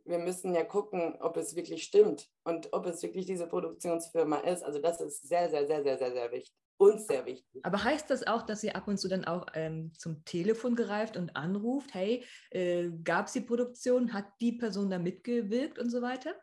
Wir 0.04 0.18
müssen 0.18 0.54
ja 0.54 0.62
gucken, 0.62 1.16
ob 1.20 1.36
es 1.36 1.56
wirklich 1.56 1.82
stimmt 1.82 2.30
und 2.44 2.72
ob 2.72 2.86
es 2.86 3.02
wirklich 3.02 3.26
diese 3.26 3.48
Produktionsfirma 3.48 4.38
ist. 4.38 4.62
Also 4.62 4.78
das 4.78 5.00
ist 5.00 5.26
sehr, 5.26 5.50
sehr, 5.50 5.66
sehr, 5.66 5.82
sehr, 5.82 5.98
sehr, 5.98 6.12
sehr 6.12 6.30
wichtig 6.30 6.54
uns 6.78 7.06
sehr 7.06 7.24
wichtig. 7.24 7.64
Aber 7.64 7.82
heißt 7.82 8.10
das 8.10 8.26
auch, 8.26 8.42
dass 8.42 8.62
ihr 8.62 8.76
ab 8.76 8.88
und 8.88 8.98
zu 8.98 9.08
dann 9.08 9.24
auch 9.24 9.46
ähm, 9.54 9.92
zum 9.94 10.24
Telefon 10.24 10.76
greift 10.76 11.16
und 11.16 11.34
anruft, 11.36 11.94
hey, 11.94 12.24
äh, 12.50 12.90
gab 13.02 13.26
es 13.26 13.32
die 13.32 13.40
Produktion, 13.40 14.12
hat 14.12 14.26
die 14.40 14.52
Person 14.52 14.90
da 14.90 14.98
mitgewirkt 14.98 15.78
und 15.78 15.90
so 15.90 16.02
weiter? 16.02 16.34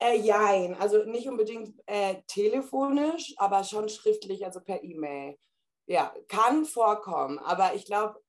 Äh, 0.00 0.16
jein, 0.18 0.74
also 0.74 1.04
nicht 1.04 1.28
unbedingt 1.28 1.80
äh, 1.86 2.16
telefonisch, 2.26 3.34
aber 3.36 3.64
schon 3.64 3.88
schriftlich, 3.88 4.44
also 4.44 4.60
per 4.60 4.82
E-Mail. 4.82 5.38
Ja, 5.86 6.14
kann 6.28 6.64
vorkommen, 6.64 7.38
aber 7.38 7.74
ich 7.74 7.84
glaube, 7.84 8.20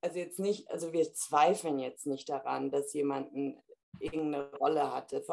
also 0.00 0.18
jetzt 0.18 0.38
nicht, 0.38 0.70
also 0.70 0.92
wir 0.92 1.12
zweifeln 1.14 1.78
jetzt 1.78 2.06
nicht 2.06 2.28
daran, 2.28 2.70
dass 2.70 2.92
jemand 2.94 3.32
irgendeine 3.98 4.50
Rolle 4.54 4.92
hatte. 4.92 5.24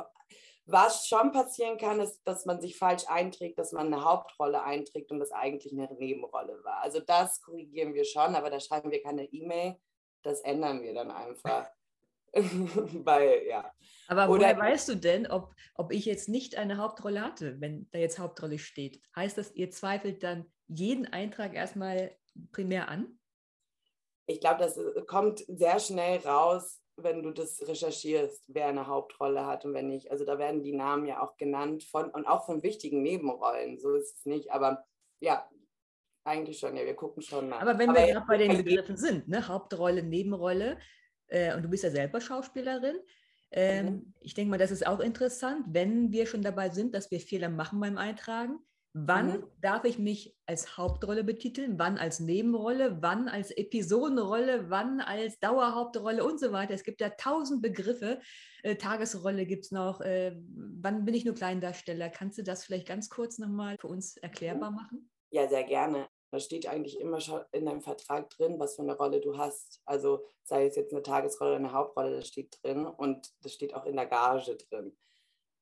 Was 0.65 1.07
schon 1.07 1.31
passieren 1.31 1.77
kann, 1.77 1.99
ist, 1.99 2.21
dass 2.25 2.45
man 2.45 2.61
sich 2.61 2.77
falsch 2.77 3.03
einträgt, 3.07 3.57
dass 3.57 3.71
man 3.71 3.87
eine 3.87 4.05
Hauptrolle 4.05 4.63
einträgt 4.63 5.11
und 5.11 5.19
das 5.19 5.31
eigentlich 5.31 5.73
eine 5.73 5.91
Nebenrolle 5.95 6.63
war. 6.63 6.77
Also 6.81 6.99
das 6.99 7.41
korrigieren 7.41 7.93
wir 7.93 8.05
schon, 8.05 8.35
aber 8.35 8.49
da 8.49 8.59
schreiben 8.59 8.91
wir 8.91 9.01
keine 9.01 9.25
E-Mail. 9.25 9.77
Das 10.23 10.41
ändern 10.41 10.81
wir 10.81 10.93
dann 10.93 11.09
einfach. 11.09 11.67
Weil, 13.05 13.43
ja. 13.47 13.71
Aber 14.07 14.27
woher 14.27 14.57
weißt 14.57 14.89
du 14.89 14.95
denn, 14.95 15.27
ob, 15.27 15.53
ob 15.75 15.91
ich 15.91 16.05
jetzt 16.05 16.29
nicht 16.29 16.57
eine 16.57 16.77
Hauptrolle 16.77 17.21
hatte, 17.21 17.59
wenn 17.59 17.89
da 17.91 17.99
jetzt 17.99 18.19
Hauptrolle 18.19 18.59
steht? 18.59 19.01
Heißt 19.15 19.37
das, 19.37 19.53
ihr 19.55 19.69
zweifelt 19.71 20.23
dann 20.23 20.51
jeden 20.67 21.05
Eintrag 21.05 21.53
erstmal 21.53 22.15
primär 22.51 22.89
an? 22.89 23.19
Ich 24.27 24.39
glaube, 24.39 24.59
das 24.59 24.77
äh, 24.77 25.01
kommt 25.05 25.43
sehr 25.47 25.79
schnell 25.79 26.19
raus, 26.19 26.81
wenn 26.95 27.23
du 27.23 27.31
das 27.31 27.61
recherchierst, 27.67 28.45
wer 28.47 28.67
eine 28.67 28.87
Hauptrolle 28.87 29.45
hat 29.45 29.65
und 29.65 29.73
wenn 29.73 29.87
nicht. 29.87 30.11
Also 30.11 30.25
da 30.25 30.37
werden 30.37 30.63
die 30.63 30.73
Namen 30.73 31.05
ja 31.05 31.21
auch 31.21 31.37
genannt 31.37 31.83
von 31.83 32.09
und 32.11 32.25
auch 32.25 32.45
von 32.45 32.63
wichtigen 32.63 33.01
Nebenrollen. 33.01 33.79
So 33.79 33.93
ist 33.95 34.17
es 34.17 34.25
nicht. 34.25 34.51
Aber 34.51 34.85
ja, 35.19 35.49
eigentlich 36.23 36.59
schon, 36.59 36.75
ja, 36.75 36.85
wir 36.85 36.95
gucken 36.95 37.21
schon 37.21 37.49
nach. 37.49 37.61
Aber 37.61 37.77
wenn 37.79 37.89
Aber 37.89 37.99
wir 37.99 38.13
gerade 38.13 38.27
bei 38.27 38.37
den 38.37 38.57
Begriffen 38.57 38.97
sind, 38.97 39.27
ne? 39.27 39.47
Hauptrolle, 39.47 40.03
Nebenrolle, 40.03 40.77
äh, 41.31 41.55
und 41.55 41.63
du 41.63 41.69
bist 41.69 41.83
ja 41.83 41.89
selber 41.89 42.21
Schauspielerin, 42.21 42.97
ähm, 43.51 43.85
mhm. 43.85 44.13
ich 44.21 44.33
denke 44.33 44.51
mal, 44.51 44.57
das 44.57 44.71
ist 44.71 44.87
auch 44.87 44.99
interessant, 44.99 45.65
wenn 45.69 46.11
wir 46.11 46.25
schon 46.25 46.41
dabei 46.41 46.69
sind, 46.69 46.95
dass 46.95 47.11
wir 47.11 47.19
Fehler 47.19 47.49
machen 47.49 47.79
beim 47.79 47.97
Eintragen. 47.97 48.59
Wann 48.93 49.27
mhm. 49.27 49.43
darf 49.61 49.85
ich 49.85 49.99
mich 49.99 50.35
als 50.45 50.77
Hauptrolle 50.77 51.23
betiteln? 51.23 51.79
Wann 51.79 51.97
als 51.97 52.19
Nebenrolle? 52.19 53.01
Wann 53.01 53.29
als 53.29 53.51
Episodenrolle? 53.51 54.69
Wann 54.69 54.99
als 54.99 55.39
Dauerhauptrolle 55.39 56.23
und 56.23 56.39
so 56.39 56.51
weiter? 56.51 56.73
Es 56.73 56.83
gibt 56.83 56.99
ja 56.99 57.09
tausend 57.09 57.61
Begriffe. 57.61 58.19
Äh, 58.63 58.75
Tagesrolle 58.75 59.45
gibt 59.45 59.65
es 59.65 59.71
noch. 59.71 60.01
Äh, 60.01 60.35
wann 60.81 61.05
bin 61.05 61.13
ich 61.13 61.23
nur 61.23 61.35
Kleindarsteller? 61.35 62.09
Kannst 62.09 62.37
du 62.37 62.43
das 62.43 62.65
vielleicht 62.65 62.87
ganz 62.87 63.09
kurz 63.09 63.37
nochmal 63.37 63.77
für 63.79 63.87
uns 63.87 64.17
erklärbar 64.17 64.71
machen? 64.71 65.09
Ja, 65.29 65.47
sehr 65.47 65.63
gerne. 65.63 66.07
Da 66.31 66.39
steht 66.39 66.67
eigentlich 66.67 66.99
immer 66.99 67.21
schon 67.21 67.41
in 67.51 67.65
deinem 67.65 67.81
Vertrag 67.81 68.29
drin, 68.31 68.59
was 68.59 68.75
für 68.75 68.81
eine 68.81 68.95
Rolle 68.95 69.21
du 69.21 69.37
hast. 69.37 69.81
Also 69.85 70.25
sei 70.43 70.65
es 70.65 70.75
jetzt 70.75 70.93
eine 70.93 71.03
Tagesrolle 71.03 71.51
oder 71.51 71.59
eine 71.59 71.73
Hauptrolle, 71.73 72.15
das 72.15 72.27
steht 72.27 72.57
drin 72.63 72.85
und 72.85 73.31
das 73.41 73.53
steht 73.53 73.75
auch 73.75 73.85
in 73.85 73.97
der 73.97 74.07
Gage 74.07 74.55
drin 74.55 74.95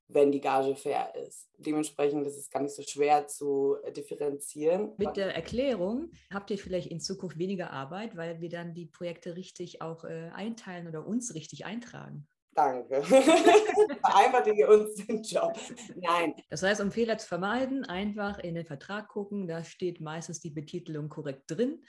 wenn 0.09 0.31
die 0.31 0.41
Gage 0.41 0.75
fair 0.75 1.13
ist. 1.15 1.49
Dementsprechend 1.57 2.25
ist 2.25 2.37
es 2.37 2.49
gar 2.49 2.61
nicht 2.61 2.75
so 2.75 2.81
schwer 2.81 3.27
zu 3.27 3.77
äh, 3.83 3.91
differenzieren. 3.91 4.93
Mit 4.97 5.15
der 5.15 5.35
Erklärung 5.35 6.11
habt 6.33 6.49
ihr 6.49 6.57
vielleicht 6.57 6.89
in 6.89 6.99
Zukunft 6.99 7.37
weniger 7.37 7.71
Arbeit, 7.71 8.17
weil 8.17 8.41
wir 8.41 8.49
dann 8.49 8.73
die 8.73 8.87
Projekte 8.87 9.35
richtig 9.35 9.81
auch 9.81 10.03
äh, 10.03 10.31
einteilen 10.33 10.87
oder 10.87 11.05
uns 11.05 11.35
richtig 11.35 11.65
eintragen. 11.65 12.27
Danke. 12.53 13.03
Vereinfacht 13.03 14.47
ihr 14.47 14.69
uns 14.69 14.95
den 14.95 15.21
Job. 15.23 15.57
Nein. 15.95 16.33
Das 16.49 16.63
heißt, 16.63 16.81
um 16.81 16.91
Fehler 16.91 17.17
zu 17.17 17.27
vermeiden, 17.27 17.85
einfach 17.85 18.39
in 18.39 18.55
den 18.55 18.65
Vertrag 18.65 19.07
gucken. 19.07 19.47
Da 19.47 19.63
steht 19.63 20.01
meistens 20.01 20.39
die 20.39 20.49
Betitelung 20.49 21.09
korrekt 21.09 21.43
drin. 21.47 21.83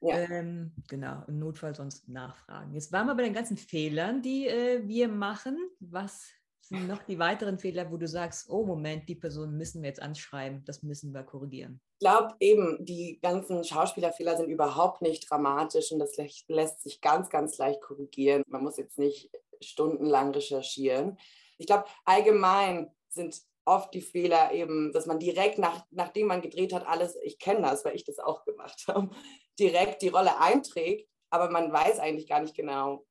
Ja. 0.00 0.16
Ähm, 0.16 0.72
genau, 0.88 1.24
im 1.26 1.38
Notfall 1.38 1.74
sonst 1.74 2.08
nachfragen. 2.08 2.74
Jetzt 2.74 2.92
waren 2.92 3.06
wir 3.06 3.14
bei 3.14 3.24
den 3.24 3.34
ganzen 3.34 3.56
Fehlern, 3.56 4.22
die 4.22 4.46
äh, 4.46 4.86
wir 4.86 5.08
machen. 5.08 5.58
Was 5.80 6.28
sind 6.60 6.88
noch 6.88 7.02
die 7.04 7.18
weiteren 7.18 7.58
Fehler, 7.58 7.90
wo 7.90 7.96
du 7.96 8.08
sagst, 8.08 8.50
oh 8.50 8.64
Moment, 8.64 9.08
die 9.08 9.14
Person 9.14 9.56
müssen 9.56 9.82
wir 9.82 9.88
jetzt 9.88 10.02
anschreiben, 10.02 10.64
das 10.64 10.82
müssen 10.82 11.12
wir 11.12 11.22
korrigieren? 11.22 11.80
Ich 11.98 12.00
glaube 12.00 12.34
eben, 12.40 12.84
die 12.84 13.18
ganzen 13.22 13.64
Schauspielerfehler 13.64 14.36
sind 14.36 14.48
überhaupt 14.48 15.00
nicht 15.00 15.30
dramatisch 15.30 15.92
und 15.92 16.00
das 16.00 16.16
lässt 16.48 16.82
sich 16.82 17.00
ganz, 17.00 17.30
ganz 17.30 17.56
leicht 17.58 17.80
korrigieren. 17.80 18.42
Man 18.48 18.64
muss 18.64 18.76
jetzt 18.76 18.98
nicht 18.98 19.30
stundenlang 19.60 20.32
recherchieren. 20.32 21.18
Ich 21.58 21.66
glaube, 21.66 21.84
allgemein 22.04 22.90
sind 23.08 23.40
oft 23.64 23.92
die 23.94 24.00
Fehler 24.00 24.52
eben, 24.52 24.92
dass 24.92 25.06
man 25.06 25.18
direkt 25.18 25.58
nach, 25.58 25.84
nachdem 25.90 26.28
man 26.28 26.40
gedreht 26.40 26.72
hat, 26.72 26.86
alles, 26.86 27.16
ich 27.22 27.38
kenne 27.38 27.62
das, 27.62 27.84
weil 27.84 27.96
ich 27.96 28.04
das 28.04 28.18
auch 28.18 28.44
gemacht 28.44 28.84
habe, 28.88 29.10
direkt 29.58 30.02
die 30.02 30.08
Rolle 30.08 30.38
einträgt, 30.38 31.08
aber 31.30 31.50
man 31.50 31.72
weiß 31.72 31.98
eigentlich 31.98 32.28
gar 32.28 32.40
nicht 32.40 32.54
genau, 32.54 33.04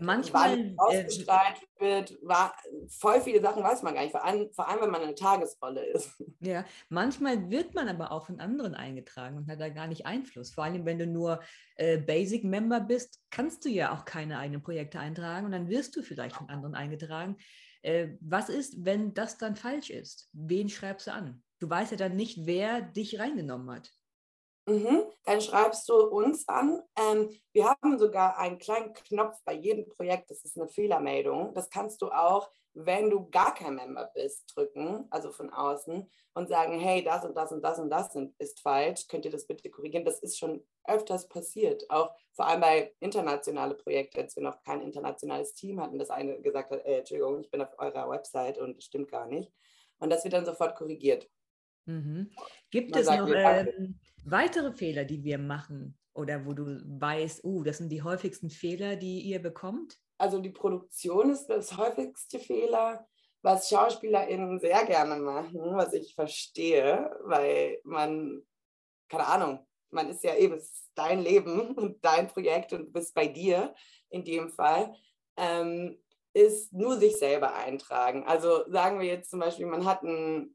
manchmal 0.00 0.74
ausgestrahlt 0.76 1.56
äh, 1.78 1.84
wird, 1.84 2.18
war, 2.22 2.54
voll 2.88 3.20
viele 3.20 3.40
Sachen 3.40 3.62
weiß 3.62 3.82
man 3.82 3.94
gar 3.94 4.02
nicht, 4.02 4.12
vor 4.12 4.24
allem, 4.24 4.52
vor 4.52 4.68
allem 4.68 4.80
wenn 4.82 4.90
man 4.90 5.02
eine 5.02 5.14
Tagesrolle 5.14 5.84
ist. 5.86 6.10
Ja, 6.42 6.64
manchmal 6.88 7.50
wird 7.50 7.74
man 7.74 7.88
aber 7.88 8.12
auch 8.12 8.24
von 8.24 8.40
anderen 8.40 8.74
eingetragen 8.74 9.36
und 9.36 9.48
hat 9.48 9.60
da 9.60 9.68
gar 9.68 9.86
nicht 9.86 10.06
Einfluss. 10.06 10.52
Vor 10.52 10.64
allem, 10.64 10.86
wenn 10.86 10.98
du 10.98 11.06
nur 11.06 11.40
äh, 11.76 11.98
Basic-Member 11.98 12.80
bist, 12.80 13.20
kannst 13.30 13.64
du 13.64 13.68
ja 13.68 13.94
auch 13.94 14.06
keine 14.06 14.38
eigenen 14.38 14.62
Projekte 14.62 14.98
eintragen 15.00 15.44
und 15.44 15.52
dann 15.52 15.68
wirst 15.68 15.96
du 15.96 16.02
vielleicht 16.02 16.36
von 16.36 16.48
anderen 16.48 16.74
eingetragen. 16.74 17.36
Äh, 17.82 18.16
was 18.20 18.48
ist, 18.48 18.84
wenn 18.84 19.12
das 19.12 19.36
dann 19.36 19.54
falsch 19.54 19.90
ist? 19.90 20.30
Wen 20.32 20.70
schreibst 20.70 21.08
du 21.08 21.12
an? 21.12 21.42
Du 21.58 21.68
weißt 21.68 21.90
ja 21.90 21.98
dann 21.98 22.16
nicht, 22.16 22.46
wer 22.46 22.80
dich 22.80 23.18
reingenommen 23.18 23.70
hat. 23.70 23.90
Mhm. 24.66 25.04
Dann 25.24 25.40
schreibst 25.40 25.88
du 25.88 25.94
uns 25.94 26.46
an. 26.48 26.82
Ähm, 26.96 27.30
wir 27.52 27.68
haben 27.68 27.98
sogar 27.98 28.38
einen 28.38 28.58
kleinen 28.58 28.92
Knopf 28.92 29.36
bei 29.44 29.54
jedem 29.54 29.88
Projekt, 29.88 30.30
das 30.30 30.44
ist 30.44 30.56
eine 30.56 30.68
Fehlermeldung. 30.68 31.54
Das 31.54 31.70
kannst 31.70 32.02
du 32.02 32.08
auch, 32.08 32.50
wenn 32.74 33.10
du 33.10 33.28
gar 33.30 33.54
kein 33.54 33.74
Member 33.74 34.10
bist, 34.14 34.52
drücken, 34.54 35.06
also 35.10 35.32
von 35.32 35.50
außen, 35.50 36.08
und 36.34 36.48
sagen, 36.48 36.78
hey, 36.78 37.02
das 37.02 37.24
und 37.24 37.36
das 37.36 37.50
und 37.52 37.62
das 37.62 37.78
und 37.80 37.90
das 37.90 38.14
ist 38.38 38.60
falsch, 38.60 39.08
könnt 39.08 39.24
ihr 39.24 39.30
das 39.32 39.46
bitte 39.46 39.68
korrigieren? 39.70 40.04
Das 40.04 40.20
ist 40.20 40.38
schon 40.38 40.64
öfters 40.84 41.28
passiert, 41.28 41.88
auch 41.90 42.14
vor 42.32 42.46
allem 42.46 42.60
bei 42.60 42.94
internationalen 43.00 43.76
Projekten, 43.76 44.20
als 44.20 44.36
wir 44.36 44.42
noch 44.42 44.62
kein 44.62 44.80
internationales 44.80 45.52
Team 45.54 45.80
hatten, 45.80 45.98
das 45.98 46.10
eine 46.10 46.40
gesagt 46.40 46.70
hat, 46.70 46.84
äh, 46.84 46.98
Entschuldigung, 46.98 47.40
ich 47.40 47.50
bin 47.50 47.62
auf 47.62 47.76
eurer 47.78 48.08
Website 48.08 48.58
und 48.58 48.76
das 48.76 48.84
stimmt 48.84 49.10
gar 49.10 49.26
nicht. 49.26 49.52
Und 49.98 50.10
das 50.10 50.24
wird 50.24 50.34
dann 50.34 50.46
sofort 50.46 50.76
korrigiert. 50.76 51.28
Mhm. 51.86 52.30
Gibt 52.70 52.90
Man 52.92 53.00
es 53.00 53.06
noch 53.08 53.26
weitere 54.24 54.72
Fehler, 54.72 55.04
die 55.04 55.24
wir 55.24 55.38
machen 55.38 55.98
oder 56.14 56.44
wo 56.46 56.52
du 56.52 56.80
weißt, 56.84 57.44
uh, 57.44 57.62
das 57.62 57.78
sind 57.78 57.90
die 57.90 58.02
häufigsten 58.02 58.50
Fehler, 58.50 58.96
die 58.96 59.20
ihr 59.20 59.40
bekommt? 59.40 59.98
Also 60.18 60.40
die 60.40 60.50
Produktion 60.50 61.30
ist 61.30 61.46
das 61.46 61.76
häufigste 61.76 62.38
Fehler, 62.38 63.06
was 63.42 63.68
SchauspielerInnen 63.68 64.60
sehr 64.60 64.84
gerne 64.84 65.16
machen, 65.16 65.58
was 65.74 65.92
ich 65.94 66.14
verstehe, 66.14 67.10
weil 67.24 67.80
man, 67.84 68.42
keine 69.08 69.26
Ahnung, 69.26 69.66
man 69.90 70.10
ist 70.10 70.22
ja 70.22 70.36
eben, 70.36 70.54
ist 70.54 70.90
dein 70.94 71.20
Leben 71.20 71.70
und 71.76 72.04
dein 72.04 72.28
Projekt 72.28 72.72
und 72.72 72.86
du 72.86 72.92
bist 72.92 73.14
bei 73.14 73.26
dir 73.26 73.74
in 74.10 74.24
dem 74.24 74.50
Fall, 74.50 74.94
ähm, 75.36 75.98
ist 76.32 76.72
nur 76.72 76.98
sich 76.98 77.16
selber 77.16 77.54
eintragen. 77.54 78.24
Also 78.24 78.70
sagen 78.70 79.00
wir 79.00 79.06
jetzt 79.06 79.30
zum 79.30 79.40
Beispiel, 79.40 79.66
man 79.66 79.84
hat 79.84 80.02
ein 80.02 80.54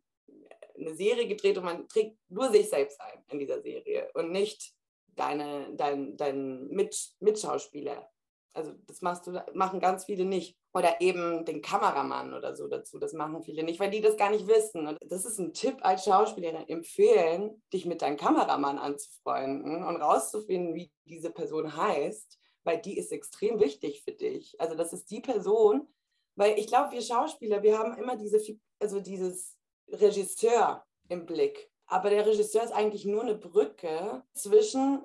eine 0.77 0.96
Serie 0.96 1.27
gedreht 1.27 1.58
und 1.58 1.65
man 1.65 1.88
trägt 1.88 2.17
nur 2.29 2.51
sich 2.51 2.70
selbst 2.70 3.00
ein 3.01 3.24
in 3.29 3.39
dieser 3.39 3.62
Serie 3.62 4.10
und 4.13 4.32
nicht 4.32 4.74
deine, 5.15 5.74
dein, 5.75 6.17
dein 6.17 6.67
Mit, 6.67 7.13
Mitschauspieler. 7.20 8.10
Also 8.53 8.74
das 8.88 9.01
machst 9.01 9.27
du, 9.27 9.44
machen 9.53 9.79
ganz 9.79 10.05
viele 10.05 10.24
nicht. 10.25 10.58
Oder 10.74 11.01
eben 11.01 11.46
den 11.46 11.62
Kameramann 11.62 12.34
oder 12.34 12.55
so 12.55 12.67
dazu. 12.67 13.00
Das 13.00 13.13
machen 13.13 13.44
viele 13.44 13.63
nicht, 13.63 13.79
weil 13.79 13.91
die 13.91 14.01
das 14.01 14.17
gar 14.17 14.29
nicht 14.29 14.48
wissen. 14.48 14.88
Und 14.88 14.98
das 15.05 15.25
ist 15.25 15.39
ein 15.39 15.53
Tipp 15.53 15.77
als 15.82 16.05
Schauspielerin, 16.05 16.67
empfehlen, 16.67 17.62
dich 17.74 17.86
mit 17.86 18.01
deinem 18.01 18.17
Kameramann 18.17 18.77
anzufreunden 18.77 19.84
und 19.84 19.98
rauszufinden, 19.98 20.74
wie 20.74 20.91
diese 21.05 21.32
Person 21.32 21.75
heißt, 21.75 22.39
weil 22.63 22.82
die 22.82 22.98
ist 22.98 23.12
extrem 23.12 23.60
wichtig 23.60 24.03
für 24.03 24.13
dich. 24.13 24.60
Also 24.60 24.75
das 24.75 24.94
ist 24.94 25.10
die 25.12 25.22
Person, 25.22 25.88
weil 26.36 26.58
ich 26.58 26.67
glaube, 26.67 26.91
wir 26.91 27.01
Schauspieler, 27.01 27.62
wir 27.62 27.77
haben 27.77 27.98
immer 27.98 28.15
diese, 28.15 28.39
also 28.79 29.00
dieses 29.00 29.54
Regisseur 29.89 30.86
im 31.10 31.25
Blick. 31.25 31.72
Aber 31.88 32.10
der 32.10 32.25
Regisseur 32.25 32.63
ist 32.63 32.72
eigentlich 32.72 33.06
nur 33.06 33.22
eine 33.22 33.36
Brücke 33.36 34.24
zwischen 34.34 35.04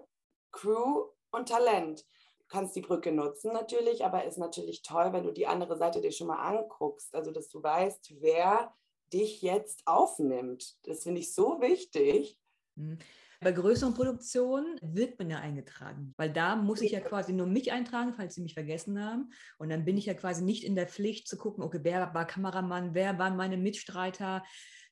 Crew 0.51 1.07
und 1.31 1.49
Talent. 1.49 2.05
kannst 2.49 2.75
die 2.75 2.81
Brücke 2.81 3.13
nutzen 3.13 3.53
natürlich, 3.53 4.05
aber 4.05 4.25
ist 4.25 4.39
natürlich 4.39 4.83
toll, 4.83 5.13
wenn 5.13 5.23
du 5.23 5.31
die 5.33 5.47
andere 5.47 5.77
Seite 5.77 6.01
dir 6.01 6.11
schon 6.11 6.27
mal 6.27 6.41
anguckst. 6.41 7.15
Also, 7.15 7.31
dass 7.31 7.49
du 7.49 7.63
weißt, 7.63 8.15
wer 8.21 8.75
dich 9.13 9.43
jetzt 9.43 9.87
aufnimmt. 9.87 10.77
Das 10.85 11.03
finde 11.03 11.21
ich 11.21 11.35
so 11.35 11.61
wichtig. 11.61 12.39
Mhm. 12.75 12.99
Bei 13.43 13.53
größeren 13.53 13.95
Produktionen 13.95 14.79
wird 14.83 15.19
man 15.19 15.31
ja 15.31 15.39
eingetragen, 15.39 16.13
weil 16.19 16.31
da 16.31 16.57
muss 16.57 16.83
ich 16.83 16.93
ja 16.93 17.01
quasi 17.01 17.33
nur 17.33 17.47
mich 17.47 17.73
eintragen, 17.73 18.13
falls 18.13 18.35
sie 18.35 18.43
mich 18.43 18.53
vergessen 18.53 19.03
haben. 19.03 19.33
Und 19.57 19.71
dann 19.71 19.87
bin 19.87 19.97
ich 19.97 20.05
ja 20.05 20.13
quasi 20.13 20.45
nicht 20.45 20.63
in 20.63 20.75
der 20.75 20.87
Pflicht 20.87 21.27
zu 21.27 21.39
gucken, 21.39 21.65
okay, 21.65 21.81
wer 21.83 22.13
war 22.13 22.27
Kameramann, 22.27 22.95
wer 22.95 23.19
waren 23.19 23.39
meine 23.39 23.57
Mitstreiter, 23.57 24.45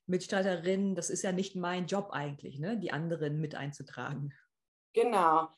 Mitstreiterinnen. 0.06 0.94
Das 0.94 1.10
ist 1.10 1.22
ja 1.22 1.32
nicht 1.32 1.56
mein 1.56 1.86
Job 1.86 2.08
eigentlich, 2.10 2.58
ne? 2.58 2.78
die 2.78 2.90
anderen 2.90 3.38
mit 3.38 3.54
einzutragen. 3.54 4.32
Genau. 4.94 5.48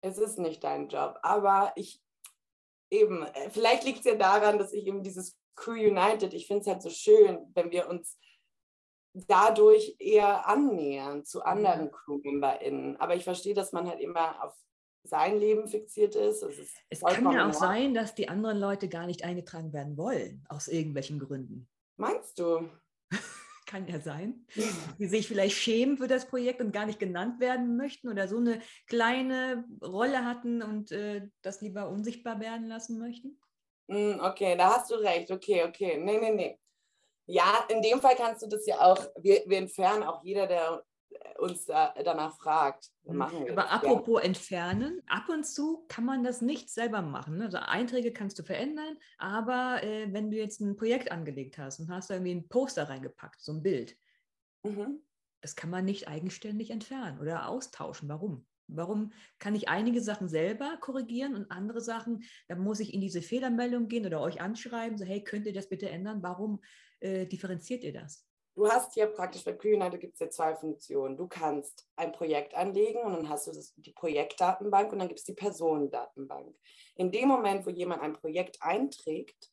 Es 0.00 0.16
ist 0.16 0.38
nicht 0.38 0.64
dein 0.64 0.88
Job, 0.88 1.18
aber 1.22 1.72
ich 1.76 2.00
eben, 2.90 3.22
äh, 3.22 3.50
vielleicht 3.50 3.84
liegt 3.84 3.98
es 3.98 4.04
ja 4.06 4.14
daran, 4.14 4.58
dass 4.58 4.72
ich 4.72 4.86
eben 4.86 5.02
dieses 5.02 5.38
Crew 5.56 5.72
United, 5.72 6.32
ich 6.32 6.46
finde 6.46 6.62
es 6.62 6.66
halt 6.68 6.82
so 6.82 6.88
schön, 6.88 7.38
wenn 7.54 7.70
wir 7.70 7.88
uns 7.88 8.18
dadurch 9.26 9.96
eher 9.98 10.46
annähern 10.46 11.24
zu 11.24 11.42
anderen 11.42 11.86
mhm. 11.86 11.90
CrewmemberInnen. 11.92 12.96
Aber 12.98 13.16
ich 13.16 13.24
verstehe, 13.24 13.54
dass 13.54 13.72
man 13.72 13.88
halt 13.88 14.00
immer 14.00 14.42
auf 14.44 14.54
sein 15.04 15.38
Leben 15.38 15.66
fixiert 15.66 16.14
ist. 16.14 16.42
ist 16.42 16.76
es 16.90 17.00
kann 17.00 17.32
ja 17.32 17.48
auch 17.48 17.54
sein, 17.54 17.94
dass 17.94 18.14
die 18.14 18.28
anderen 18.28 18.58
Leute 18.58 18.88
gar 18.88 19.06
nicht 19.06 19.24
eingetragen 19.24 19.72
werden 19.72 19.96
wollen, 19.96 20.44
aus 20.48 20.68
irgendwelchen 20.68 21.18
Gründen. 21.18 21.68
Meinst 21.96 22.38
du? 22.38 22.68
kann 23.66 23.86
ja 23.86 24.00
sein, 24.00 24.46
die 24.98 25.06
sich 25.06 25.28
vielleicht 25.28 25.56
schämen 25.56 25.98
für 25.98 26.08
das 26.08 26.26
Projekt 26.26 26.60
und 26.60 26.72
gar 26.72 26.86
nicht 26.86 26.98
genannt 26.98 27.38
werden 27.40 27.76
möchten 27.76 28.08
oder 28.08 28.26
so 28.26 28.38
eine 28.38 28.60
kleine 28.86 29.64
Rolle 29.82 30.24
hatten 30.24 30.62
und 30.62 30.90
äh, 30.90 31.28
das 31.42 31.60
lieber 31.60 31.88
unsichtbar 31.88 32.40
werden 32.40 32.66
lassen 32.66 32.98
möchten? 32.98 33.38
Hm, 33.90 34.20
okay, 34.20 34.56
da 34.56 34.76
hast 34.76 34.90
du 34.90 34.96
recht. 34.96 35.30
Okay, 35.30 35.64
okay. 35.64 35.98
Nee, 35.98 36.18
nee, 36.18 36.32
nee. 36.32 36.58
Ja, 37.30 37.64
in 37.68 37.82
dem 37.82 38.00
Fall 38.00 38.16
kannst 38.16 38.42
du 38.42 38.48
das 38.48 38.66
ja 38.66 38.80
auch, 38.80 38.98
wir, 39.20 39.42
wir 39.46 39.58
entfernen 39.58 40.02
auch 40.02 40.24
jeder, 40.24 40.46
der 40.46 40.82
uns 41.38 41.66
da, 41.66 41.94
danach 42.04 42.36
fragt. 42.36 42.90
Mhm. 43.04 43.22
Aber 43.22 43.70
apropos 43.70 44.20
ja. 44.20 44.26
entfernen, 44.26 45.02
ab 45.06 45.28
und 45.28 45.46
zu 45.46 45.84
kann 45.88 46.04
man 46.04 46.24
das 46.24 46.40
nicht 46.40 46.70
selber 46.70 47.02
machen. 47.02 47.38
Ne? 47.38 47.44
Also 47.44 47.58
Einträge 47.58 48.12
kannst 48.12 48.38
du 48.38 48.42
verändern, 48.42 48.96
aber 49.18 49.82
äh, 49.82 50.12
wenn 50.12 50.30
du 50.30 50.38
jetzt 50.38 50.60
ein 50.60 50.76
Projekt 50.76 51.12
angelegt 51.12 51.58
hast 51.58 51.80
und 51.80 51.90
hast 51.90 52.10
da 52.10 52.14
irgendwie 52.14 52.34
ein 52.34 52.48
Poster 52.48 52.88
reingepackt, 52.88 53.40
so 53.40 53.52
ein 53.52 53.62
Bild, 53.62 53.96
mhm. 54.62 55.02
das 55.42 55.54
kann 55.54 55.70
man 55.70 55.84
nicht 55.84 56.08
eigenständig 56.08 56.70
entfernen 56.70 57.20
oder 57.20 57.48
austauschen. 57.48 58.08
Warum? 58.08 58.46
Warum 58.70 59.12
kann 59.38 59.54
ich 59.54 59.68
einige 59.68 60.02
Sachen 60.02 60.28
selber 60.28 60.76
korrigieren 60.80 61.34
und 61.34 61.50
andere 61.50 61.80
Sachen, 61.80 62.24
da 62.48 62.56
muss 62.56 62.80
ich 62.80 62.92
in 62.92 63.00
diese 63.00 63.22
Fehlermeldung 63.22 63.88
gehen 63.88 64.04
oder 64.04 64.20
euch 64.20 64.40
anschreiben, 64.40 64.98
so 64.98 65.06
hey, 65.06 65.24
könnt 65.24 65.46
ihr 65.46 65.54
das 65.54 65.68
bitte 65.70 65.88
ändern? 65.88 66.22
Warum 66.22 66.60
äh, 67.00 67.26
differenziert 67.26 67.84
ihr 67.84 67.92
das? 67.92 68.24
Du 68.58 68.68
hast 68.68 68.94
hier 68.94 69.06
praktisch 69.06 69.44
bei 69.44 69.52
QUnited 69.52 70.00
gibt 70.00 70.14
es 70.14 70.18
ja 70.18 70.30
zwei 70.30 70.56
Funktionen. 70.56 71.16
Du 71.16 71.28
kannst 71.28 71.86
ein 71.94 72.10
Projekt 72.10 72.56
anlegen 72.56 72.98
und 72.98 73.12
dann 73.12 73.28
hast 73.28 73.46
du 73.46 73.52
die 73.76 73.92
Projektdatenbank 73.92 74.92
und 74.92 74.98
dann 74.98 75.06
gibt 75.06 75.20
es 75.20 75.24
die 75.24 75.34
Personendatenbank. 75.34 76.56
In 76.96 77.12
dem 77.12 77.28
Moment, 77.28 77.64
wo 77.64 77.70
jemand 77.70 78.02
ein 78.02 78.14
Projekt 78.14 78.60
einträgt, 78.60 79.52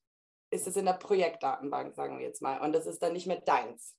ist 0.50 0.66
es 0.66 0.75
in 0.75 0.86
der 0.86 0.94
Projektdatenbank, 0.94 1.94
sagen 1.94 2.18
wir 2.18 2.25
jetzt 2.25 2.42
mal. 2.42 2.60
Und 2.62 2.74
das 2.74 2.88
ist 2.88 3.04
dann 3.04 3.14
nicht 3.14 3.28
mehr 3.28 3.42
deins. 3.42 3.96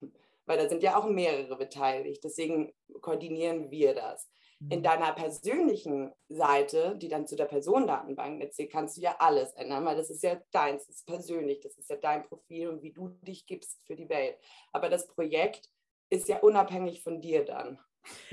Weil 0.46 0.56
da 0.56 0.66
sind 0.66 0.82
ja 0.82 0.96
auch 0.96 1.06
mehrere 1.06 1.58
beteiligt. 1.58 2.24
Deswegen 2.24 2.72
koordinieren 3.02 3.70
wir 3.70 3.94
das. 3.94 4.30
In 4.60 4.80
mhm. 4.80 4.82
deiner 4.82 5.12
persönlichen 5.12 6.12
Seite, 6.28 6.96
die 6.96 7.08
dann 7.08 7.28
zu 7.28 7.36
der 7.36 7.44
Personendatenbank 7.44 8.42
erzählt, 8.42 8.72
kannst 8.72 8.96
du 8.96 9.00
ja 9.00 9.14
alles 9.20 9.52
ändern, 9.52 9.84
weil 9.84 9.96
das 9.96 10.10
ist 10.10 10.22
ja 10.22 10.40
deins, 10.50 10.86
das 10.86 10.96
ist 10.96 11.06
persönlich, 11.06 11.60
das 11.60 11.76
ist 11.76 11.88
ja 11.88 11.96
dein 11.96 12.24
Profil 12.24 12.68
und 12.68 12.82
wie 12.82 12.92
du 12.92 13.08
dich 13.22 13.46
gibst 13.46 13.80
für 13.86 13.94
die 13.94 14.08
Welt. 14.08 14.36
Aber 14.72 14.88
das 14.88 15.06
Projekt 15.06 15.70
ist 16.10 16.28
ja 16.28 16.38
unabhängig 16.40 17.02
von 17.02 17.20
dir 17.20 17.44
dann. 17.44 17.78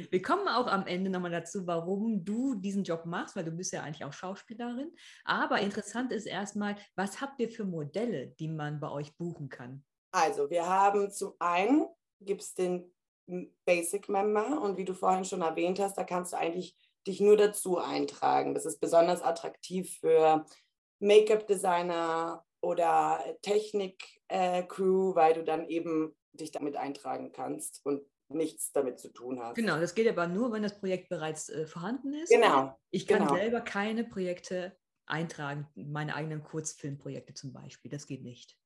Wir 0.10 0.22
kommen 0.22 0.48
auch 0.48 0.68
am 0.68 0.88
Ende 0.88 1.10
nochmal 1.10 1.32
dazu, 1.32 1.68
warum 1.68 2.24
du 2.24 2.56
diesen 2.56 2.84
Job 2.84 3.06
machst, 3.06 3.36
weil 3.36 3.44
du 3.44 3.52
bist 3.52 3.74
ja 3.74 3.84
eigentlich 3.84 4.06
auch 4.06 4.14
Schauspielerin. 4.14 4.92
Aber 5.26 5.60
interessant 5.60 6.12
ist 6.12 6.26
erstmal, 6.26 6.76
was 6.96 7.22
habt 7.22 7.40
ihr 7.40 7.50
für 7.50 7.66
Modelle, 7.66 8.28
die 8.28 8.48
man 8.48 8.80
bei 8.80 8.90
euch 8.90 9.16
buchen 9.18 9.50
kann? 9.50 9.84
Also 10.12 10.50
wir 10.50 10.66
haben 10.66 11.12
zum 11.12 11.34
einen 11.40 11.88
gibt 12.22 12.42
es 12.42 12.54
den 12.54 12.95
Basic 13.66 14.10
Member 14.10 14.62
und 14.62 14.78
wie 14.78 14.86
du 14.86 14.94
vorhin 14.94 15.26
schon 15.26 15.42
erwähnt 15.42 15.80
hast, 15.80 15.98
da 15.98 16.04
kannst 16.04 16.34
du 16.34 16.38
eigentlich 16.38 16.76
dich 17.08 17.20
nur 17.20 17.38
dazu 17.38 17.78
eintragen. 17.78 18.54
Das 18.54 18.66
ist 18.66 18.80
besonders 18.80 19.22
attraktiv 19.22 19.98
für 20.00 20.46
Make-up-Designer 21.00 22.44
oder 22.62 23.24
Technik-Crew, 23.42 25.16
weil 25.16 25.34
du 25.34 25.44
dann 25.44 25.68
eben 25.68 26.16
dich 26.34 26.52
damit 26.52 26.76
eintragen 26.76 27.32
kannst 27.32 27.82
und 27.86 28.02
nichts 28.28 28.72
damit 28.72 29.00
zu 29.00 29.10
tun 29.10 29.40
hast. 29.40 29.56
Genau, 29.56 29.80
das 29.80 29.94
geht 29.94 30.08
aber 30.08 30.28
nur, 30.28 30.52
wenn 30.52 30.64
das 30.64 30.80
Projekt 30.80 31.10
bereits 31.10 31.50
äh, 31.50 31.68
vorhanden 31.68 32.14
ist. 32.14 32.30
Genau. 32.30 32.78
Ich 32.90 33.08
kann 33.08 33.20
genau. 33.20 33.36
selber 33.36 33.62
keine 33.62 34.04
Projekte 34.04 34.76
eintragen, 35.06 35.68
meine 35.76 36.16
eigenen 36.16 36.44
Kurzfilmprojekte 36.44 37.36
zum 37.36 37.54
Beispiel. 37.54 37.92
Das 37.92 38.08
geht 38.08 38.24
nicht. 38.24 38.58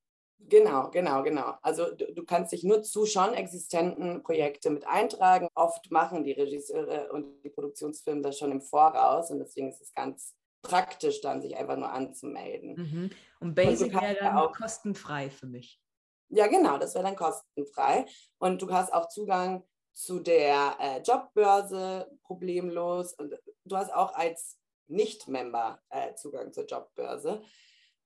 Genau, 0.48 0.90
genau, 0.90 1.22
genau. 1.22 1.56
Also 1.62 1.92
du, 1.94 2.14
du, 2.14 2.24
kannst 2.24 2.54
dich 2.54 2.64
nur 2.64 2.82
zu 2.82 3.06
schon 3.06 3.34
existenten 3.34 4.24
Projekte 4.24 4.70
mit 4.70 4.88
eintragen. 4.88 5.48
Oft 5.54 5.92
machen 5.92 6.24
die 6.24 6.32
Regisseure 6.32 7.12
und 7.12 7.44
die 7.44 7.50
Produktionsfirmen 7.50 8.24
das 8.24 8.40
schon 8.40 8.52
im 8.52 8.62
Voraus 8.62 9.30
und 9.32 9.40
deswegen 9.40 9.70
ist 9.70 9.82
es 9.82 9.94
ganz 9.94 10.34
praktisch 10.62 11.22
dann, 11.22 11.42
sich 11.42 11.56
einfach 11.56 11.78
nur 11.78 11.92
anzumelden. 11.92 12.76
Mhm. 12.76 13.10
Und 13.40 13.56
Basic 13.56 13.94
wäre 13.94 14.16
dann 14.16 14.38
auch 14.38 14.54
kostenfrei 14.54 15.30
für 15.30 15.48
mich. 15.48 15.82
Ja, 16.30 16.48
genau, 16.48 16.78
das 16.78 16.94
wäre 16.94 17.06
dann 17.06 17.16
kostenfrei. 17.16 18.06
Und 18.38 18.62
du 18.62 18.72
hast 18.72 18.94
auch 18.94 19.08
Zugang 19.08 19.64
zu 19.94 20.20
der 20.20 20.78
äh, 20.80 21.02
Jobbörse 21.02 22.10
problemlos. 22.24 23.14
Und 23.14 23.34
du 23.66 23.76
hast 23.76 23.94
auch 23.94 24.14
als 24.14 24.58
Nicht-Member 24.88 25.82
äh, 25.90 26.14
Zugang 26.16 26.54
zur 26.54 26.66
Jobbörse. 26.66 27.42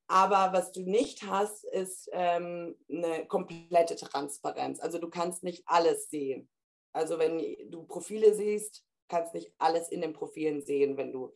Aber 0.06 0.52
was 0.52 0.72
du 0.72 0.82
nicht 0.82 1.22
hast, 1.24 1.64
ist 1.64 2.10
ähm, 2.12 2.76
eine 2.90 3.26
komplette 3.26 3.96
Transparenz. 3.96 4.80
Also 4.80 4.98
du 4.98 5.08
kannst 5.08 5.42
nicht 5.42 5.62
alles 5.66 6.10
sehen. 6.10 6.48
Also 6.92 7.18
wenn 7.18 7.40
du 7.70 7.84
Profile 7.84 8.34
siehst, 8.34 8.84
kannst 9.08 9.34
nicht 9.34 9.52
alles 9.58 9.88
in 9.88 10.00
den 10.00 10.12
Profilen 10.12 10.62
sehen, 10.62 10.96
wenn 10.96 11.12
du 11.12 11.34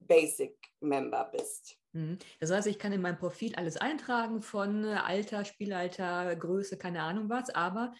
Basic 0.00 0.56
Member 0.80 1.24
bist. 1.32 1.76
Mhm. 1.92 2.18
Das 2.40 2.50
heißt, 2.50 2.66
ich 2.66 2.78
kann 2.78 2.92
in 2.92 3.02
mein 3.02 3.18
Profil 3.18 3.54
alles 3.56 3.76
eintragen 3.76 4.42
von 4.42 4.84
Alter, 4.84 5.44
Spielalter, 5.44 6.34
Größe, 6.36 6.78
keine 6.78 7.02
Ahnung 7.02 7.28
was, 7.28 7.50
aber 7.50 7.92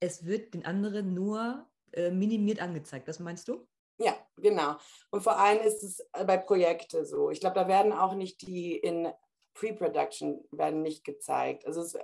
es 0.00 0.26
wird 0.26 0.54
den 0.54 0.66
anderen 0.66 1.14
nur 1.14 1.66
äh, 1.92 2.10
minimiert 2.10 2.60
angezeigt. 2.60 3.08
Das 3.08 3.20
meinst 3.20 3.48
du? 3.48 3.66
Ja, 3.98 4.14
genau. 4.36 4.76
Und 5.10 5.22
vor 5.22 5.38
allem 5.38 5.60
ist 5.60 5.82
es 5.82 6.04
bei 6.26 6.36
Projekten 6.36 7.06
so. 7.06 7.30
Ich 7.30 7.40
glaube, 7.40 7.54
da 7.54 7.68
werden 7.68 7.92
auch 7.92 8.14
nicht 8.14 8.42
die 8.42 8.76
in 8.76 9.12
Pre-Production 9.54 10.44
werden 10.50 10.82
nicht 10.82 11.04
gezeigt. 11.04 11.66
Also 11.66 11.80
es 11.80 11.96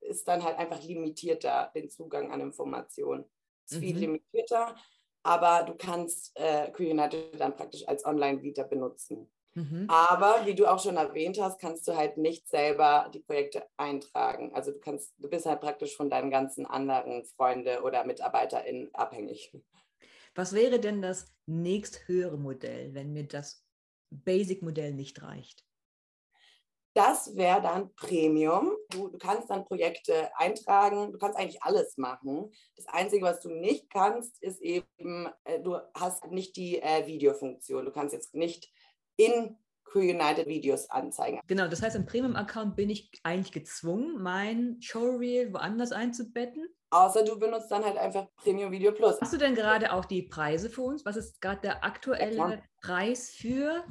ist 0.00 0.28
dann 0.28 0.44
halt 0.44 0.58
einfach 0.58 0.82
limitierter, 0.82 1.70
den 1.74 1.90
Zugang 1.90 2.30
an 2.32 2.40
Informationen. 2.40 3.24
Es 3.64 3.72
ist 3.72 3.78
mhm. 3.78 3.84
viel 3.84 3.98
limitierter, 3.98 4.76
aber 5.22 5.64
du 5.64 5.74
kannst 5.74 6.38
äh, 6.38 6.70
United 6.78 7.38
dann 7.38 7.56
praktisch 7.56 7.86
als 7.86 8.04
Online-Vita 8.04 8.62
benutzen. 8.62 9.30
Mhm. 9.54 9.86
Aber 9.88 10.46
wie 10.46 10.54
du 10.54 10.66
auch 10.66 10.80
schon 10.80 10.96
erwähnt 10.96 11.40
hast, 11.40 11.60
kannst 11.60 11.88
du 11.88 11.96
halt 11.96 12.16
nicht 12.16 12.48
selber 12.48 13.10
die 13.12 13.20
Projekte 13.20 13.66
eintragen. 13.76 14.54
Also 14.54 14.70
du 14.70 14.78
kannst, 14.78 15.12
du 15.18 15.28
bist 15.28 15.46
halt 15.46 15.60
praktisch 15.60 15.96
von 15.96 16.10
deinen 16.10 16.30
ganzen 16.30 16.64
anderen 16.64 17.24
Freunde 17.24 17.82
oder 17.82 18.04
MitarbeiterInnen 18.04 18.94
abhängig. 18.94 19.52
Was 20.34 20.52
wäre 20.52 20.78
denn 20.78 21.02
das 21.02 21.34
nächsthöhere 21.46 22.38
Modell, 22.38 22.94
wenn 22.94 23.12
mir 23.12 23.24
das 23.24 23.64
Basic-Modell 24.10 24.94
nicht 24.94 25.22
reicht? 25.22 25.67
Das 26.94 27.36
wäre 27.36 27.62
dann 27.62 27.94
Premium. 27.94 28.72
Du, 28.90 29.08
du, 29.08 29.18
kannst 29.18 29.50
dann 29.50 29.64
Projekte 29.64 30.30
eintragen, 30.36 31.12
du 31.12 31.18
kannst 31.18 31.38
eigentlich 31.38 31.62
alles 31.62 31.96
machen. 31.96 32.50
Das 32.76 32.86
Einzige, 32.88 33.24
was 33.24 33.40
du 33.40 33.50
nicht 33.50 33.90
kannst, 33.90 34.42
ist 34.42 34.60
eben, 34.60 35.28
äh, 35.44 35.60
du 35.60 35.76
hast 35.94 36.26
nicht 36.26 36.56
die 36.56 36.82
äh, 36.82 37.06
Videofunktion. 37.06 37.84
Du 37.84 37.92
kannst 37.92 38.14
jetzt 38.14 38.34
nicht 38.34 38.72
in 39.16 39.56
Crew 39.84 40.00
United 40.00 40.46
Videos 40.46 40.90
anzeigen. 40.90 41.40
Genau, 41.46 41.66
das 41.68 41.82
heißt, 41.82 41.96
im 41.96 42.06
Premium-Account 42.06 42.76
bin 42.76 42.90
ich 42.90 43.10
eigentlich 43.22 43.52
gezwungen, 43.52 44.22
mein 44.22 44.76
Showreel 44.80 45.52
woanders 45.52 45.92
einzubetten. 45.92 46.68
Außer 46.90 47.24
du 47.24 47.38
benutzt 47.38 47.70
dann 47.70 47.84
halt 47.84 47.98
einfach 47.98 48.26
Premium 48.36 48.70
Video 48.70 48.92
Plus. 48.92 49.20
Hast 49.20 49.32
du 49.32 49.36
denn 49.36 49.54
gerade 49.54 49.92
auch 49.92 50.04
die 50.04 50.22
Preise 50.22 50.70
für 50.70 50.82
uns? 50.82 51.04
Was 51.04 51.16
ist 51.16 51.40
gerade 51.40 51.60
der 51.60 51.84
aktuelle 51.84 52.36
ja, 52.36 52.62
Preis 52.80 53.30
für 53.30 53.84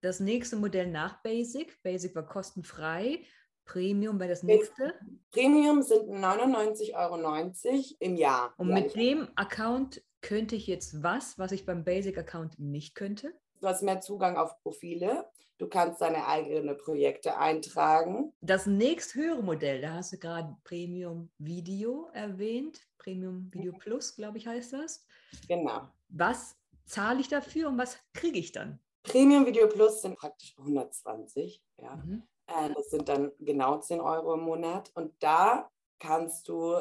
das 0.00 0.20
nächste 0.20 0.56
Modell 0.56 0.86
nach 0.86 1.22
Basic. 1.22 1.82
Basic 1.82 2.14
war 2.14 2.26
kostenfrei. 2.26 3.24
Premium 3.64 4.18
wäre 4.18 4.30
das 4.30 4.42
nächste. 4.42 4.94
Premium 5.30 5.82
sind 5.82 6.10
99,90 6.10 6.94
Euro 6.94 7.94
im 8.00 8.16
Jahr. 8.16 8.52
Und 8.56 8.68
mit 8.68 8.96
dem 8.96 9.28
Account 9.36 10.02
könnte 10.22 10.56
ich 10.56 10.66
jetzt 10.66 11.02
was, 11.02 11.38
was 11.38 11.52
ich 11.52 11.66
beim 11.66 11.84
Basic-Account 11.84 12.58
nicht 12.58 12.94
könnte? 12.94 13.32
Du 13.60 13.68
hast 13.68 13.82
mehr 13.82 14.00
Zugang 14.00 14.36
auf 14.36 14.60
Profile. 14.62 15.26
Du 15.58 15.68
kannst 15.68 16.00
deine 16.00 16.26
eigenen 16.26 16.76
Projekte 16.78 17.36
eintragen. 17.36 18.32
Das 18.40 18.66
nächsthöhere 18.66 19.42
Modell, 19.42 19.82
da 19.82 19.94
hast 19.94 20.14
du 20.14 20.18
gerade 20.18 20.56
Premium 20.64 21.30
Video 21.38 22.08
erwähnt. 22.14 22.80
Premium 22.96 23.52
Video 23.52 23.72
Plus, 23.72 24.16
glaube 24.16 24.38
ich, 24.38 24.46
heißt 24.46 24.72
das. 24.72 25.04
Genau. 25.48 25.88
Was 26.08 26.56
zahle 26.86 27.20
ich 27.20 27.28
dafür 27.28 27.68
und 27.68 27.78
was 27.78 27.98
kriege 28.14 28.38
ich 28.38 28.52
dann? 28.52 28.80
Premium 29.02 29.46
Video 29.46 29.66
Plus 29.68 30.02
sind 30.02 30.16
praktisch 30.16 30.54
120. 30.58 31.62
Ja. 31.78 31.96
Mhm. 31.96 32.22
Äh, 32.46 32.74
das 32.74 32.90
sind 32.90 33.08
dann 33.08 33.32
genau 33.38 33.78
10 33.78 34.00
Euro 34.00 34.34
im 34.34 34.40
Monat. 34.40 34.90
Und 34.94 35.14
da 35.22 35.70
kannst 35.98 36.48
du 36.48 36.80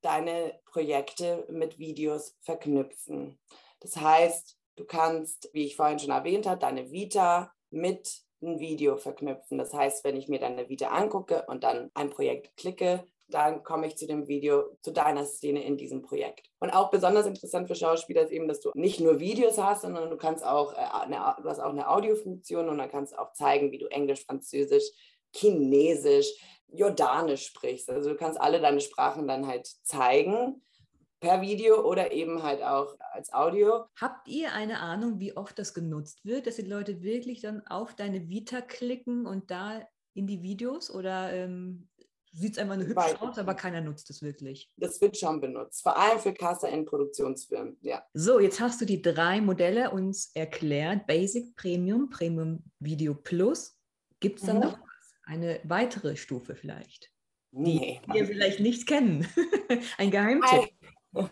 deine 0.00 0.60
Projekte 0.66 1.46
mit 1.50 1.78
Videos 1.78 2.36
verknüpfen. 2.40 3.38
Das 3.80 3.96
heißt, 3.96 4.58
du 4.76 4.84
kannst, 4.84 5.50
wie 5.52 5.64
ich 5.64 5.76
vorhin 5.76 5.98
schon 5.98 6.10
erwähnt 6.10 6.46
habe, 6.46 6.60
deine 6.60 6.90
Vita 6.90 7.52
mit 7.70 8.22
einem 8.40 8.60
Video 8.60 8.96
verknüpfen. 8.96 9.58
Das 9.58 9.74
heißt, 9.74 10.04
wenn 10.04 10.16
ich 10.16 10.28
mir 10.28 10.38
deine 10.38 10.68
Vita 10.68 10.88
angucke 10.88 11.44
und 11.46 11.64
dann 11.64 11.90
ein 11.94 12.10
Projekt 12.10 12.56
klicke, 12.56 13.04
dann 13.28 13.62
komme 13.62 13.86
ich 13.86 13.96
zu 13.96 14.06
dem 14.06 14.26
Video, 14.26 14.76
zu 14.82 14.90
deiner 14.90 15.24
Szene 15.24 15.64
in 15.64 15.76
diesem 15.76 16.02
Projekt. 16.02 16.48
Und 16.60 16.70
auch 16.70 16.90
besonders 16.90 17.26
interessant 17.26 17.68
für 17.68 17.74
Schauspieler 17.74 18.22
ist 18.22 18.32
eben, 18.32 18.48
dass 18.48 18.60
du 18.60 18.70
nicht 18.74 19.00
nur 19.00 19.20
Videos 19.20 19.58
hast, 19.58 19.82
sondern 19.82 20.10
du 20.10 20.16
kannst 20.16 20.44
auch, 20.44 20.72
äh, 20.72 20.76
eine, 20.76 21.36
du 21.42 21.48
hast 21.48 21.60
auch 21.60 21.70
eine 21.70 21.88
Audiofunktion 21.88 22.68
und 22.68 22.78
dann 22.78 22.90
kannst 22.90 23.12
du 23.12 23.18
auch 23.18 23.32
zeigen, 23.32 23.70
wie 23.70 23.78
du 23.78 23.86
Englisch, 23.86 24.24
Französisch, 24.24 24.84
Chinesisch, 25.34 26.32
Jordanisch 26.68 27.46
sprichst. 27.46 27.90
Also 27.90 28.10
du 28.10 28.16
kannst 28.16 28.40
alle 28.40 28.60
deine 28.60 28.80
Sprachen 28.80 29.28
dann 29.28 29.46
halt 29.46 29.66
zeigen 29.66 30.62
per 31.20 31.40
Video 31.40 31.82
oder 31.82 32.12
eben 32.12 32.42
halt 32.42 32.62
auch 32.62 32.94
als 33.12 33.32
Audio. 33.32 33.84
Habt 34.00 34.28
ihr 34.28 34.52
eine 34.52 34.80
Ahnung, 34.80 35.18
wie 35.18 35.36
oft 35.36 35.58
das 35.58 35.74
genutzt 35.74 36.24
wird, 36.24 36.46
dass 36.46 36.56
die 36.56 36.62
Leute 36.62 37.02
wirklich 37.02 37.40
dann 37.40 37.66
auf 37.66 37.94
deine 37.94 38.28
Vita 38.28 38.60
klicken 38.60 39.26
und 39.26 39.50
da 39.50 39.80
in 40.14 40.26
die 40.26 40.42
Videos 40.42 40.90
oder 40.90 41.32
ähm, 41.32 41.88
sieht 42.32 42.52
es 42.52 42.58
einfach 42.58 42.76
nur 42.76 42.86
hübsch 42.86 42.96
Weil, 42.96 43.16
aus, 43.16 43.38
aber 43.38 43.54
keiner 43.54 43.80
nutzt 43.80 44.10
es 44.10 44.22
wirklich? 44.22 44.70
Das 44.76 45.00
wird 45.00 45.16
schon 45.16 45.40
benutzt, 45.40 45.82
vor 45.82 45.96
allem 45.96 46.18
für 46.18 46.32
Caster 46.32 46.68
in 46.68 46.84
Produktionsfirmen, 46.84 47.76
ja. 47.80 48.02
So, 48.14 48.40
jetzt 48.40 48.60
hast 48.60 48.80
du 48.80 48.84
die 48.84 49.02
drei 49.02 49.40
Modelle 49.40 49.90
uns 49.90 50.30
erklärt, 50.34 51.06
Basic, 51.06 51.56
Premium, 51.56 52.10
Premium 52.10 52.62
Video 52.78 53.14
Plus. 53.14 53.76
Gibt 54.20 54.40
es 54.40 54.46
dann 54.46 54.56
mhm. 54.56 54.62
noch 54.62 54.78
eine 55.24 55.60
weitere 55.64 56.16
Stufe 56.16 56.54
vielleicht? 56.54 57.10
Nee. 57.50 58.00
Die 58.06 58.12
wir 58.12 58.26
vielleicht 58.26 58.60
nicht 58.60 58.86
kennen. 58.86 59.26
Ein 59.98 60.10
Geheimtipp. 60.10 60.70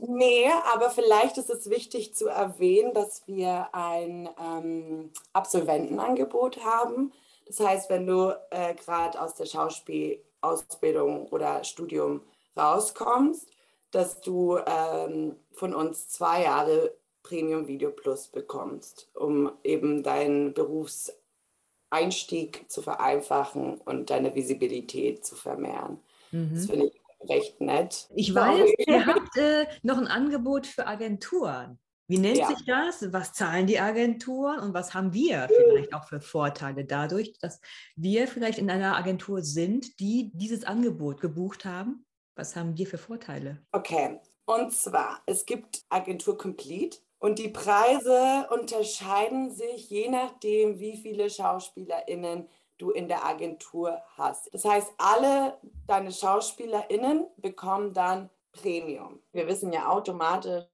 Nee, 0.00 0.50
aber 0.72 0.90
vielleicht 0.90 1.38
ist 1.38 1.48
es 1.48 1.70
wichtig 1.70 2.14
zu 2.14 2.26
erwähnen, 2.26 2.92
dass 2.92 3.22
wir 3.28 3.68
ein 3.72 4.28
ähm, 4.40 5.12
Absolventenangebot 5.32 6.64
haben. 6.64 7.12
Das 7.46 7.60
heißt, 7.60 7.90
wenn 7.90 8.06
du 8.06 8.34
äh, 8.50 8.74
gerade 8.74 9.20
aus 9.20 9.34
der 9.34 9.44
Schauspielausbildung 9.46 11.26
oder 11.28 11.62
Studium 11.64 12.22
rauskommst, 12.56 13.50
dass 13.90 14.20
du 14.20 14.58
ähm, 14.66 15.34
von 15.52 15.74
uns 15.74 16.08
zwei 16.08 16.44
Jahre 16.44 16.94
Premium 17.22 17.66
Video 17.66 17.90
Plus 17.90 18.28
bekommst, 18.28 19.10
um 19.14 19.52
eben 19.62 20.02
deinen 20.02 20.54
Berufseinstieg 20.54 22.70
zu 22.70 22.80
vereinfachen 22.82 23.78
und 23.78 24.10
deine 24.10 24.34
Visibilität 24.34 25.24
zu 25.24 25.36
vermehren. 25.36 26.02
Mhm. 26.32 26.50
Das 26.54 26.66
finde 26.66 26.86
ich 26.86 27.00
recht 27.28 27.60
nett. 27.60 28.08
Ich 28.14 28.34
weiß, 28.34 28.70
ihr 28.78 29.06
habt 29.06 29.36
äh, 29.36 29.66
noch 29.82 29.98
ein 29.98 30.06
Angebot 30.06 30.66
für 30.66 30.86
Agenturen. 30.86 31.78
Wie 32.06 32.18
nennt 32.18 32.38
ja. 32.38 32.48
sich 32.48 32.64
das? 32.66 33.12
Was 33.12 33.32
zahlen 33.32 33.66
die 33.66 33.80
Agenturen 33.80 34.60
und 34.60 34.74
was 34.74 34.92
haben 34.92 35.14
wir 35.14 35.48
vielleicht 35.48 35.94
auch 35.94 36.06
für 36.06 36.20
Vorteile 36.20 36.84
dadurch, 36.84 37.32
dass 37.40 37.60
wir 37.96 38.28
vielleicht 38.28 38.58
in 38.58 38.70
einer 38.70 38.96
Agentur 38.96 39.42
sind, 39.42 39.98
die 40.00 40.30
dieses 40.34 40.64
Angebot 40.64 41.20
gebucht 41.20 41.64
haben? 41.64 42.04
Was 42.36 42.56
haben 42.56 42.76
wir 42.76 42.86
für 42.86 42.98
Vorteile? 42.98 43.64
Okay, 43.72 44.20
und 44.44 44.72
zwar, 44.72 45.22
es 45.26 45.46
gibt 45.46 45.84
Agentur 45.88 46.36
Complete 46.36 46.98
und 47.18 47.38
die 47.38 47.48
Preise 47.48 48.46
unterscheiden 48.50 49.50
sich 49.50 49.88
je 49.88 50.10
nachdem, 50.10 50.78
wie 50.78 50.98
viele 50.98 51.30
SchauspielerInnen 51.30 52.48
du 52.76 52.90
in 52.90 53.08
der 53.08 53.24
Agentur 53.24 54.02
hast. 54.16 54.52
Das 54.52 54.64
heißt, 54.64 54.92
alle 54.98 55.58
deine 55.86 56.12
SchauspielerInnen 56.12 57.26
bekommen 57.38 57.94
dann 57.94 58.28
Premium. 58.52 59.20
Wir 59.32 59.46
wissen 59.46 59.72
ja 59.72 59.88
automatisch, 59.88 60.64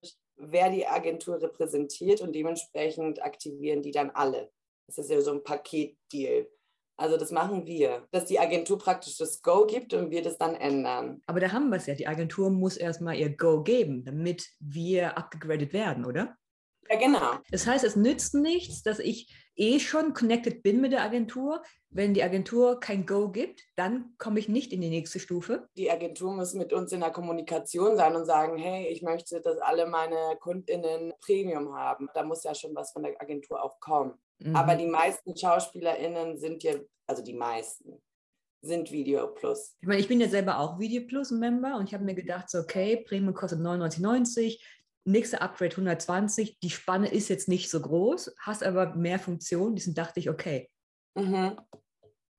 wer 0.41 0.71
die 0.71 0.87
Agentur 0.87 1.41
repräsentiert 1.41 2.21
und 2.21 2.35
dementsprechend 2.35 3.23
aktivieren 3.23 3.83
die 3.83 3.93
dann 3.93 4.11
alle. 4.11 4.51
Das 4.87 4.99
ist 4.99 5.11
ja 5.11 5.21
so 5.21 5.33
ein 5.33 5.45
Paketdeal. 5.45 6.49
Also 6.97 7.17
das 7.17 7.31
machen 7.31 7.67
wir, 7.67 8.07
dass 8.11 8.27
die 8.27 8.39
Agentur 8.39 8.77
praktisch 8.77 9.17
das 9.17 9.41
Go 9.41 9.67
gibt 9.67 9.95
und 9.95 10.11
wir 10.11 10.23
das 10.23 10.37
dann 10.37 10.55
ändern. 10.55 11.23
Aber 11.27 11.41
da 11.41 11.51
haben 11.51 11.71
wir 11.71 11.77
es 11.77 11.87
ja. 11.87 11.95
Die 11.95 12.07
Agentur 12.07 12.51
muss 12.51 12.77
erstmal 12.77 13.17
ihr 13.17 13.35
Go 13.35 13.63
geben, 13.63 14.05
damit 14.05 14.47
wir 14.59 15.17
abgegradet 15.17 15.73
werden, 15.73 16.05
oder? 16.05 16.37
Ja, 16.91 16.99
genau. 16.99 17.35
Das 17.51 17.67
heißt, 17.67 17.85
es 17.85 17.95
nützt 17.95 18.35
nichts, 18.35 18.83
dass 18.83 18.99
ich 18.99 19.33
eh 19.55 19.79
schon 19.79 20.13
connected 20.13 20.63
bin 20.63 20.81
mit 20.81 20.91
der 20.93 21.03
Agentur. 21.03 21.63
Wenn 21.89 22.15
die 22.15 22.23
Agentur 22.23 22.81
kein 22.81 23.07
Go 23.07 23.31
gibt, 23.31 23.63
dann 23.77 24.15
komme 24.19 24.41
ich 24.41 24.49
nicht 24.49 24.73
in 24.73 24.81
die 24.81 24.89
nächste 24.89 25.21
Stufe. 25.21 25.69
Die 25.77 25.91
Agentur 25.91 26.33
muss 26.33 26.55
mit 26.55 26.73
uns 26.73 26.91
in 26.93 27.01
der 27.01 27.11
Kommunikation 27.11 27.97
sein 27.97 28.17
und 28.17 28.25
sagen, 28.25 28.57
hey, 28.59 28.89
ich 28.89 29.03
möchte, 29.03 29.41
dass 29.41 29.59
alle 29.59 29.87
meine 29.87 30.37
Kundinnen 30.41 31.13
Premium 31.21 31.75
haben. 31.75 32.09
Da 32.15 32.25
muss 32.25 32.43
ja 32.43 32.55
schon 32.55 32.75
was 32.75 32.91
von 32.93 33.05
der 33.05 33.21
Agentur 33.21 33.63
auch 33.63 33.79
kommen. 33.79 34.15
Mhm. 34.39 34.57
Aber 34.57 34.75
die 34.75 34.87
meisten 34.87 35.37
SchauspielerInnen 35.37 36.39
sind 36.39 36.65
ja, 36.65 36.75
also 37.07 37.23
die 37.23 37.35
meisten, 37.35 38.01
sind 38.63 38.91
Video 38.91 39.29
Plus. 39.29 39.77
Ich 39.81 39.87
meine, 39.87 40.01
ich 40.01 40.09
bin 40.09 40.21
ja 40.21 40.29
selber 40.29 40.59
auch 40.59 40.79
Video 40.79 41.07
Plus 41.07 41.31
Member 41.31 41.77
und 41.77 41.87
ich 41.87 41.95
habe 41.95 42.05
mir 42.05 42.15
gedacht, 42.15 42.51
so, 42.51 42.59
okay, 42.59 43.05
Premium 43.07 43.35
kostet 43.35 43.61
99,90, 43.61 44.61
nächste 45.05 45.41
Upgrade 45.41 45.73
120, 45.73 46.59
die 46.61 46.71
Spanne 46.71 47.09
ist 47.09 47.29
jetzt 47.29 47.49
nicht 47.49 47.71
so 47.71 47.81
groß, 47.81 48.35
hast 48.41 48.63
aber 48.63 48.95
mehr 48.95 49.19
Funktionen. 49.19 49.75
Diesen 49.75 49.95
dachte 49.95 50.21
ich, 50.21 50.31
okay, 50.31 50.71
mhm. 51.15 51.59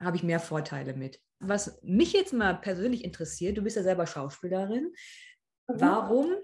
habe 0.01 0.17
ich 0.17 0.23
mehr 0.23 0.39
Vorteile 0.39 0.93
mit. 0.93 1.19
Was 1.39 1.79
mich 1.81 2.13
jetzt 2.13 2.33
mal 2.33 2.53
persönlich 2.53 3.03
interessiert, 3.03 3.57
du 3.57 3.63
bist 3.63 3.75
ja 3.75 3.83
selber 3.83 4.05
Schauspielerin. 4.05 4.93
Mhm. 5.67 5.81
Warum 5.81 6.35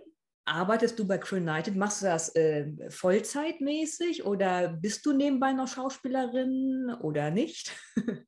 arbeitest 0.45 0.97
du 0.97 1.05
bei 1.05 1.17
Crew 1.17 1.35
United? 1.37 1.75
Machst 1.75 2.01
du 2.01 2.07
das 2.07 2.35
äh, 2.35 2.89
vollzeitmäßig 2.89 4.25
oder 4.25 4.69
bist 4.69 5.05
du 5.05 5.13
nebenbei 5.13 5.53
noch 5.53 5.67
Schauspielerin 5.67 6.95
oder 7.01 7.29
nicht? 7.29 7.75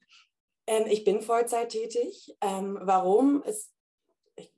ähm, 0.67 0.85
ich 0.87 1.03
bin 1.03 1.21
Vollzeit 1.21 1.69
tätig. 1.69 2.35
Ähm, 2.41 2.77
warum? 2.81 3.41
Ist, 3.43 3.73
ich, 4.35 4.53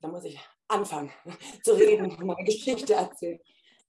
da 0.00 0.08
muss 0.08 0.24
ich 0.24 0.38
anfangen 0.68 1.12
zu 1.64 1.74
reden, 1.74 2.16
meine 2.24 2.44
Geschichte 2.44 2.94
erzählen. 2.94 3.40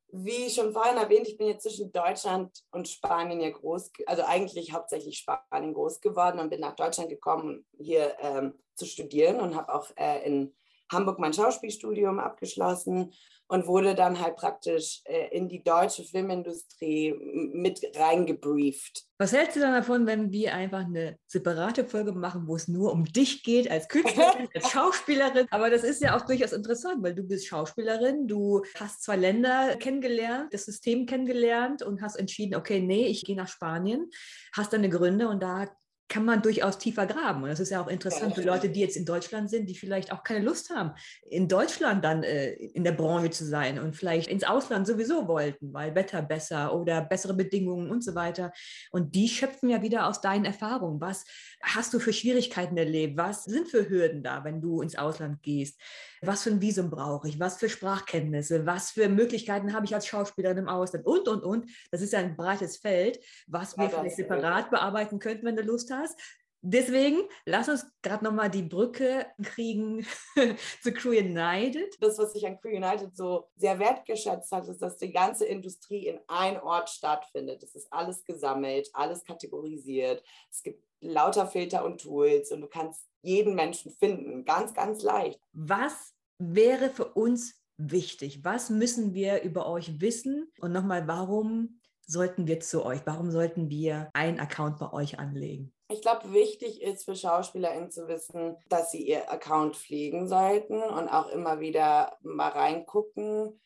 Wie 0.10 0.50
schon 0.50 0.72
vorhin 0.72 0.98
erwähnt, 0.98 1.28
ich 1.28 1.38
bin 1.38 1.48
jetzt 1.48 1.63
zwischen 1.63 1.92
Deutschland 1.92 2.63
und 2.72 2.88
Spanien 2.88 3.42
ja 3.42 3.50
groß, 3.50 3.92
also 4.06 4.24
eigentlich 4.24 4.72
hauptsächlich 4.72 5.18
Spanien 5.18 5.74
groß 5.74 6.00
geworden 6.00 6.40
und 6.40 6.50
bin 6.50 6.62
nach 6.62 6.76
Deutschland 6.76 7.10
gekommen, 7.10 7.66
hier 7.78 8.16
ähm, 8.22 8.54
zu 8.76 8.86
studieren 8.86 9.42
und 9.42 9.56
habe 9.56 9.74
auch 9.74 9.90
äh, 9.98 10.26
in 10.26 10.56
Hamburg 10.91 11.19
mein 11.19 11.34
Schauspielstudium 11.34 12.19
abgeschlossen 12.19 13.13
und 13.47 13.67
wurde 13.67 13.95
dann 13.95 14.19
halt 14.19 14.36
praktisch 14.36 15.02
äh, 15.06 15.30
in 15.36 15.47
die 15.47 15.63
deutsche 15.63 16.04
Filmindustrie 16.04 17.13
mit 17.54 17.82
reingebrieft. 17.95 19.06
Was 19.19 19.32
hältst 19.32 19.56
du 19.56 19.62
dann 19.62 19.73
davon, 19.73 20.06
wenn 20.06 20.32
wir 20.32 20.54
einfach 20.54 20.86
eine 20.86 21.17
separate 21.28 21.86
Folge 21.86 22.12
machen, 22.12 22.47
wo 22.47 22.56
es 22.56 22.67
nur 22.67 22.91
um 22.91 23.06
dich 23.06 23.43
geht 23.43 23.71
als 23.71 23.88
Künstlerin, 23.88 24.50
als 24.54 24.69
Schauspielerin? 24.69 25.47
Aber 25.50 25.69
das 25.69 25.84
ist 25.84 26.02
ja 26.02 26.15
auch 26.15 26.26
durchaus 26.26 26.52
interessant, 26.52 27.02
weil 27.02 27.15
du 27.15 27.23
bist 27.23 27.47
Schauspielerin, 27.47 28.28
du 28.28 28.63
hast 28.76 29.04
zwei 29.04 29.15
Länder 29.15 29.78
kennengelernt, 29.78 30.54
das 30.54 30.65
System 30.65 31.06
kennengelernt 31.06 31.82
und 31.82 32.02
hast 32.02 32.17
entschieden, 32.17 32.56
okay, 32.56 32.82
nee, 32.82 33.08
ich 33.08 33.23
gehe 33.23 33.36
nach 33.36 33.47
Spanien, 33.47 34.10
hast 34.54 34.73
deine 34.73 34.89
Gründe 34.89 35.30
und 35.30 35.41
da 35.41 35.67
kann 36.10 36.24
man 36.24 36.41
durchaus 36.41 36.78
tiefer 36.78 37.06
graben. 37.06 37.43
Und 37.43 37.50
das 37.50 37.60
ist 37.60 37.70
ja 37.70 37.82
auch 37.82 37.88
interessant 37.88 38.36
für 38.36 38.41
Leute, 38.41 38.70
die 38.70 38.80
jetzt 38.80 38.96
in 38.96 39.06
Deutschland 39.06 39.50
sind, 39.50 39.70
die 39.70 39.76
vielleicht 39.76 40.12
auch 40.12 40.24
keine 40.24 40.46
Lust 40.46 40.70
haben, 40.70 40.91
in 41.30 41.48
Deutschland 41.48 42.04
dann 42.04 42.24
äh, 42.24 42.54
in 42.54 42.84
der 42.84 42.93
Branche 42.93 43.30
zu 43.30 43.46
sein 43.46 43.78
und 43.80 43.96
vielleicht 43.96 44.30
ins 44.30 44.43
Ausland 44.43 44.88
sowieso 44.88 45.28
wollten, 45.28 45.74
weil 45.74 45.96
Wetter 45.96 46.22
besser 46.22 46.74
oder 46.74 47.02
bessere 47.02 47.34
Bedingungen 47.34 47.89
und 47.89 48.04
so 48.04 48.15
weiter. 48.15 48.54
Und 48.91 49.15
die 49.15 49.28
schöpfen 49.28 49.70
ja 49.70 49.82
wieder 49.82 50.08
aus 50.08 50.22
deinen 50.22 50.46
Erfahrungen. 50.46 51.02
Was 51.02 51.26
hast 51.62 51.93
du 51.93 52.00
für 52.00 52.13
Schwierigkeiten 52.13 52.78
erlebt? 52.78 53.17
Was 53.17 53.43
sind 53.43 53.67
für 53.67 53.89
Hürden 53.89 54.24
da, 54.24 54.43
wenn 54.43 54.62
du 54.62 54.82
ins 54.82 54.98
Ausland 54.98 55.43
gehst? 55.43 55.80
Was 56.21 56.43
für 56.43 56.51
ein 56.51 56.62
Visum 56.62 56.89
brauche 56.89 57.27
ich? 57.27 57.39
Was 57.39 57.58
für 57.58 57.69
Sprachkenntnisse? 57.69 58.65
Was 58.65 58.91
für 58.91 59.10
Möglichkeiten 59.10 59.73
habe 59.73 59.86
ich 59.86 59.93
als 59.93 60.08
Schauspielerin 60.08 60.58
im 60.58 60.69
Ausland? 60.69 61.06
Und, 61.06 61.27
und, 61.27 61.43
und. 61.43 61.71
Das 61.91 62.01
ist 62.01 62.13
ja 62.13 62.19
ein 62.19 62.36
breites 62.36 62.77
Feld, 62.77 63.19
was 63.47 63.77
wir 63.77 63.86
ja, 63.86 63.89
vielleicht 63.89 64.15
separat 64.15 64.69
bearbeiten 64.69 65.19
könnten, 65.19 65.45
wenn 65.45 65.56
du 65.56 65.63
Lust 65.63 65.91
hast. 65.91 66.19
Deswegen, 66.62 67.21
lass 67.45 67.69
uns 67.69 67.86
gerade 68.01 68.25
nochmal 68.25 68.49
die 68.49 68.63
Brücke 68.63 69.27
kriegen 69.43 70.06
zu 70.82 70.91
Crew 70.91 71.12
United. 71.12 71.95
Das, 72.01 72.17
was 72.17 72.34
sich 72.34 72.45
an 72.47 72.60
Crew 72.60 72.75
United 72.75 73.15
so 73.15 73.47
sehr 73.56 73.77
wertgeschätzt 73.80 74.51
hat, 74.51 74.67
ist, 74.67 74.82
dass 74.82 74.97
die 74.97 75.12
ganze 75.12 75.45
Industrie 75.45 76.08
in 76.08 76.19
einem 76.27 76.62
Ort 76.62 76.89
stattfindet. 76.89 77.62
Es 77.62 77.75
ist 77.75 77.93
alles 77.93 78.25
gesammelt, 78.25 78.89
alles 78.93 79.23
kategorisiert. 79.23 80.23
Es 80.51 80.63
gibt 80.63 80.84
lauter 80.99 81.47
Filter 81.47 81.86
und 81.86 82.01
Tools 82.01 82.51
und 82.51 82.62
du 82.62 82.67
kannst 82.67 83.08
jeden 83.21 83.56
Menschen 83.56 83.91
finden, 83.91 84.45
ganz, 84.45 84.73
ganz 84.73 85.03
leicht. 85.03 85.39
Was 85.53 86.13
wäre 86.39 86.89
für 86.89 87.06
uns 87.06 87.62
wichtig? 87.77 88.43
Was 88.43 88.69
müssen 88.69 89.13
wir 89.13 89.43
über 89.43 89.67
euch 89.67 90.01
wissen? 90.01 90.51
Und 90.60 90.71
nochmal, 90.71 91.08
warum 91.08 91.80
sollten 92.06 92.47
wir 92.47 92.60
zu 92.60 92.86
euch? 92.86 93.01
Warum 93.06 93.32
sollten 93.32 93.69
wir 93.69 94.10
einen 94.13 94.39
Account 94.39 94.80
bei 94.80 94.91
euch 94.93 95.19
anlegen? 95.19 95.73
Ich 95.89 96.01
glaube, 96.01 96.34
wichtig 96.34 96.82
ist 96.82 97.06
für 97.06 97.15
SchauspielerInnen 97.15 97.91
zu 97.91 98.08
wissen, 98.08 98.58
dass 98.67 98.91
sie 98.91 99.08
ihr 99.08 99.32
Account 99.32 99.75
pflegen 99.75 100.27
sollten 100.27 100.82
und 100.82 101.08
auch 101.08 101.30
immer 101.30 101.60
wieder 101.60 102.17
mal 102.21 102.49
reingucken. 102.49 103.60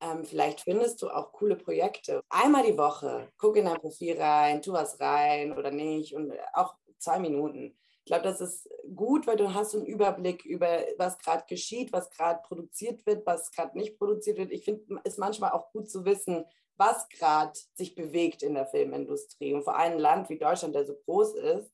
Ähm, 0.00 0.24
vielleicht 0.24 0.60
findest 0.60 1.02
du 1.02 1.08
auch 1.08 1.32
coole 1.32 1.56
Projekte. 1.56 2.20
Einmal 2.30 2.64
die 2.64 2.76
Woche, 2.76 3.28
guck 3.36 3.56
in 3.56 3.66
dein 3.66 3.80
Profil 3.80 4.20
rein, 4.20 4.62
tu 4.62 4.72
was 4.72 4.98
rein 5.00 5.56
oder 5.56 5.70
nicht 5.70 6.14
und 6.14 6.32
auch 6.52 6.74
zwei 6.98 7.18
Minuten. 7.18 7.78
Ich 8.08 8.10
glaube, 8.10 8.24
das 8.24 8.40
ist 8.40 8.66
gut, 8.96 9.26
weil 9.26 9.36
du 9.36 9.52
hast 9.52 9.74
einen 9.74 9.84
Überblick 9.84 10.42
über, 10.46 10.66
was 10.96 11.18
gerade 11.18 11.44
geschieht, 11.46 11.92
was 11.92 12.08
gerade 12.08 12.40
produziert 12.42 13.04
wird, 13.04 13.26
was 13.26 13.52
gerade 13.52 13.76
nicht 13.76 13.98
produziert 13.98 14.38
wird. 14.38 14.50
Ich 14.50 14.64
finde 14.64 14.98
es 15.04 15.18
manchmal 15.18 15.50
auch 15.50 15.70
gut 15.72 15.90
zu 15.90 16.06
wissen, 16.06 16.46
was 16.78 17.06
gerade 17.10 17.52
sich 17.74 17.94
bewegt 17.94 18.42
in 18.42 18.54
der 18.54 18.64
Filmindustrie. 18.64 19.52
Und 19.52 19.62
vor 19.62 19.76
allem 19.76 19.92
ein 19.92 19.98
Land 19.98 20.30
wie 20.30 20.38
Deutschland, 20.38 20.74
der 20.74 20.86
so 20.86 20.94
groß 21.04 21.34
ist, 21.34 21.70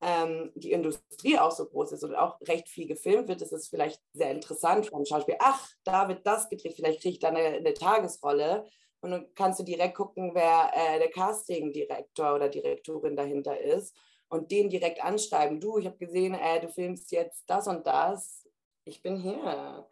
ähm, 0.00 0.50
die 0.56 0.72
Industrie 0.72 1.38
auch 1.38 1.52
so 1.52 1.66
groß 1.66 1.92
ist 1.92 2.02
und 2.02 2.16
auch 2.16 2.40
recht 2.40 2.68
viel 2.68 2.88
gefilmt 2.88 3.28
wird, 3.28 3.40
ist 3.40 3.52
es 3.52 3.68
vielleicht 3.68 4.02
sehr 4.12 4.32
interessant 4.32 4.86
für 4.86 4.96
ein 4.96 5.06
Schauspiel. 5.06 5.36
Ach, 5.38 5.64
da 5.84 6.08
wird 6.08 6.26
das 6.26 6.48
gedreht, 6.48 6.74
vielleicht 6.74 7.02
kriege 7.02 7.12
ich 7.12 7.20
da 7.20 7.28
eine, 7.28 7.58
eine, 7.58 7.74
Tagesrolle. 7.74 8.66
Und 9.00 9.12
dann 9.12 9.32
kannst 9.36 9.60
du 9.60 9.62
direkt 9.62 9.94
gucken, 9.94 10.32
wer 10.34 10.72
äh, 10.74 10.98
der 10.98 11.10
Casting-Direktor 11.10 12.34
oder 12.34 12.48
Direktorin 12.48 13.14
dahinter 13.14 13.60
ist 13.60 13.94
und 14.28 14.50
den 14.50 14.68
direkt 14.70 15.02
anschreiben. 15.02 15.60
Du, 15.60 15.78
ich 15.78 15.86
habe 15.86 15.96
gesehen, 15.98 16.34
äh, 16.34 16.60
du 16.60 16.68
filmst 16.68 17.10
jetzt 17.12 17.44
das 17.48 17.66
und 17.66 17.86
das. 17.86 18.46
Ich 18.84 19.02
bin 19.02 19.16
hier. 19.16 19.86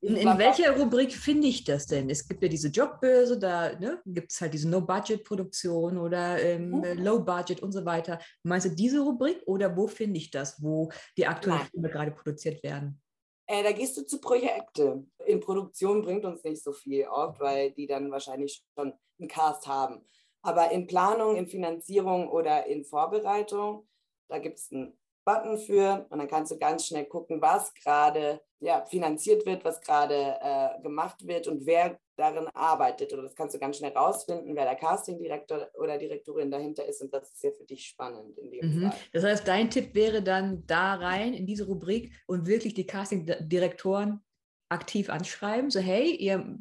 In, 0.00 0.16
in 0.16 0.38
welcher 0.38 0.76
Rubrik 0.78 1.12
finde 1.12 1.48
ich 1.48 1.64
das 1.64 1.86
denn? 1.86 2.08
Es 2.08 2.28
gibt 2.28 2.42
ja 2.42 2.48
diese 2.48 2.68
Jobbörse, 2.68 3.38
da 3.38 3.76
ne, 3.78 4.00
gibt 4.06 4.30
es 4.30 4.40
halt 4.40 4.54
diese 4.54 4.68
No-Budget-Produktion 4.68 5.98
oder 5.98 6.40
ähm, 6.40 6.70
mhm. 6.70 7.02
Low-Budget 7.02 7.60
und 7.62 7.72
so 7.72 7.84
weiter. 7.84 8.20
Meinst 8.44 8.66
du 8.66 8.70
diese 8.70 9.00
Rubrik 9.00 9.42
oder 9.46 9.76
wo 9.76 9.88
finde 9.88 10.18
ich 10.18 10.30
das, 10.30 10.62
wo 10.62 10.90
die 11.16 11.26
aktuellen 11.26 11.58
Nein. 11.58 11.68
Filme 11.70 11.90
gerade 11.90 12.10
produziert 12.12 12.62
werden? 12.62 13.00
Äh, 13.46 13.62
da 13.62 13.72
gehst 13.72 13.96
du 13.96 14.06
zu 14.06 14.20
Projekte. 14.20 15.04
In 15.26 15.40
Produktion 15.40 16.02
bringt 16.02 16.24
uns 16.24 16.44
nicht 16.44 16.62
so 16.62 16.72
viel 16.72 17.06
oft, 17.06 17.40
weil 17.40 17.72
die 17.72 17.86
dann 17.86 18.10
wahrscheinlich 18.10 18.64
schon 18.78 18.94
einen 19.18 19.28
Cast 19.28 19.66
haben. 19.66 20.04
Aber 20.44 20.70
in 20.70 20.86
Planung, 20.86 21.36
in 21.36 21.46
Finanzierung 21.46 22.28
oder 22.28 22.66
in 22.66 22.84
Vorbereitung, 22.84 23.88
da 24.28 24.38
gibt 24.38 24.58
es 24.58 24.70
einen 24.70 24.96
Button 25.24 25.56
für 25.58 26.06
und 26.10 26.18
dann 26.18 26.28
kannst 26.28 26.52
du 26.52 26.58
ganz 26.58 26.86
schnell 26.86 27.06
gucken, 27.06 27.40
was 27.40 27.72
gerade 27.74 28.40
ja, 28.60 28.84
finanziert 28.84 29.46
wird, 29.46 29.64
was 29.64 29.80
gerade 29.80 30.36
äh, 30.40 30.82
gemacht 30.82 31.26
wird 31.26 31.48
und 31.48 31.64
wer 31.64 31.98
darin 32.16 32.46
arbeitet. 32.52 33.12
Oder 33.12 33.22
das 33.22 33.34
kannst 33.34 33.54
du 33.54 33.58
ganz 33.58 33.78
schnell 33.78 33.92
rausfinden, 33.92 34.54
wer 34.54 34.64
der 34.64 34.76
Castingdirektor 34.76 35.70
oder 35.78 35.96
Direktorin 35.96 36.50
dahinter 36.50 36.84
ist 36.86 37.00
und 37.00 37.12
das 37.12 37.32
ist 37.32 37.42
ja 37.42 37.50
für 37.50 37.64
dich 37.64 37.86
spannend 37.86 38.38
in 38.38 38.50
dem 38.50 38.66
mhm. 38.66 38.82
Fall. 38.82 38.98
Das 39.14 39.24
heißt, 39.24 39.48
dein 39.48 39.70
Tipp 39.70 39.94
wäre 39.94 40.22
dann 40.22 40.66
da 40.66 40.94
rein 40.94 41.32
in 41.32 41.46
diese 41.46 41.66
Rubrik 41.66 42.12
und 42.26 42.46
wirklich 42.46 42.74
die 42.74 42.86
Castingdirektoren 42.86 44.22
aktiv 44.68 45.08
anschreiben, 45.08 45.70
so 45.70 45.80
hey, 45.80 46.14
ihr 46.14 46.58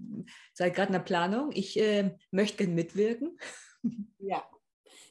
seid 0.53 0.75
gerade 0.75 0.87
in 0.87 0.93
der 0.93 0.99
Planung, 0.99 1.51
ich 1.53 1.79
äh, 1.79 2.15
möchte 2.31 2.67
mitwirken. 2.67 3.37
Ja, 4.19 4.43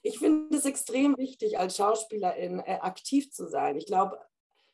ich 0.03 0.19
finde 0.19 0.57
es 0.57 0.65
extrem 0.65 1.17
wichtig, 1.17 1.59
als 1.59 1.77
Schauspielerin 1.77 2.61
äh, 2.61 2.79
aktiv 2.81 3.31
zu 3.33 3.49
sein. 3.49 3.77
Ich 3.77 3.87
glaube, 3.87 4.19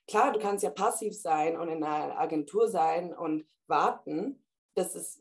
klar, 0.06 0.32
du 0.32 0.38
kannst 0.38 0.64
ja 0.64 0.70
passiv 0.70 1.14
sein 1.14 1.56
und 1.56 1.68
in 1.68 1.84
einer 1.84 2.18
Agentur 2.18 2.68
sein 2.68 3.14
und 3.14 3.46
warten. 3.66 4.42
Das 4.74 4.94
ist, 4.94 5.20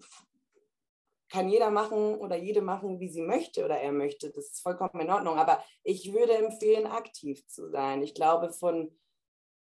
kann 1.29 1.49
jeder 1.49 1.71
machen 1.71 2.15
oder 2.15 2.37
jede 2.37 2.61
machen, 2.61 2.99
wie 2.99 3.09
sie 3.09 3.21
möchte 3.21 3.65
oder 3.65 3.77
er 3.77 3.91
möchte. 3.91 4.31
Das 4.31 4.45
ist 4.45 4.61
vollkommen 4.61 5.01
in 5.01 5.09
Ordnung. 5.09 5.37
Aber 5.37 5.61
ich 5.83 6.13
würde 6.13 6.37
empfehlen, 6.37 6.87
aktiv 6.87 7.45
zu 7.47 7.69
sein. 7.69 8.01
Ich 8.01 8.13
glaube, 8.13 8.53
von, 8.53 8.97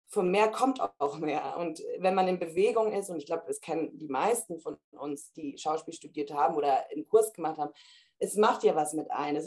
von 0.07 0.29
mehr 0.29 0.49
kommt 0.49 0.81
auch 0.99 1.19
mehr. 1.19 1.55
Und 1.57 1.81
wenn 1.99 2.15
man 2.15 2.27
in 2.27 2.39
Bewegung 2.39 2.91
ist, 2.91 3.09
und 3.09 3.17
ich 3.17 3.25
glaube, 3.25 3.43
das 3.47 3.61
kennen 3.61 3.97
die 3.97 4.09
meisten 4.09 4.59
von 4.59 4.77
uns, 4.91 5.31
die 5.31 5.57
Schauspiel 5.57 5.93
studiert 5.93 6.33
haben 6.33 6.55
oder 6.55 6.85
einen 6.89 7.07
Kurs 7.07 7.31
gemacht 7.31 7.59
haben, 7.59 7.73
es 8.23 8.35
macht 8.35 8.63
ja 8.63 8.75
was 8.75 8.93
mit 8.93 9.11
einem 9.11 9.43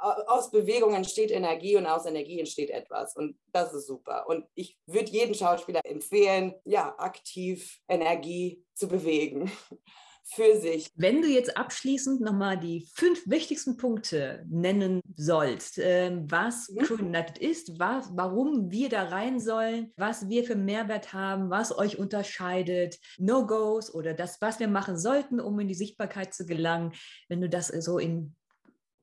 aus 0.00 0.50
Bewegung 0.50 0.94
entsteht 0.94 1.30
Energie 1.30 1.76
und 1.76 1.86
aus 1.86 2.06
Energie 2.06 2.38
entsteht 2.38 2.70
etwas. 2.70 3.16
Und 3.16 3.36
das 3.52 3.74
ist 3.74 3.86
super. 3.86 4.28
Und 4.28 4.46
ich 4.54 4.78
würde 4.86 5.10
jedem 5.10 5.34
Schauspieler 5.34 5.80
empfehlen, 5.84 6.54
ja, 6.64 6.94
aktiv 6.98 7.80
Energie 7.88 8.64
zu 8.74 8.88
bewegen. 8.88 9.50
Für 10.34 10.60
sich. 10.60 10.90
Wenn 10.94 11.22
du 11.22 11.28
jetzt 11.28 11.56
abschließend 11.56 12.20
nochmal 12.20 12.58
die 12.58 12.86
fünf 12.94 13.26
wichtigsten 13.26 13.76
Punkte 13.76 14.44
nennen 14.48 15.00
sollst, 15.16 15.78
äh, 15.78 16.20
was 16.26 16.68
mhm. 16.68 16.78
Crew 16.80 16.96
United 16.96 17.38
ist, 17.38 17.78
was, 17.78 18.10
warum 18.14 18.70
wir 18.70 18.90
da 18.90 19.04
rein 19.04 19.40
sollen, 19.40 19.92
was 19.96 20.28
wir 20.28 20.44
für 20.44 20.54
Mehrwert 20.56 21.12
haben, 21.12 21.50
was 21.50 21.76
euch 21.76 21.98
unterscheidet, 21.98 22.98
No-Gos 23.18 23.92
oder 23.94 24.12
das, 24.12 24.40
was 24.40 24.60
wir 24.60 24.68
machen 24.68 24.98
sollten, 24.98 25.40
um 25.40 25.58
in 25.60 25.68
die 25.68 25.74
Sichtbarkeit 25.74 26.34
zu 26.34 26.44
gelangen, 26.44 26.92
wenn 27.28 27.40
du 27.40 27.48
das 27.48 27.68
so 27.68 27.98
in 27.98 28.36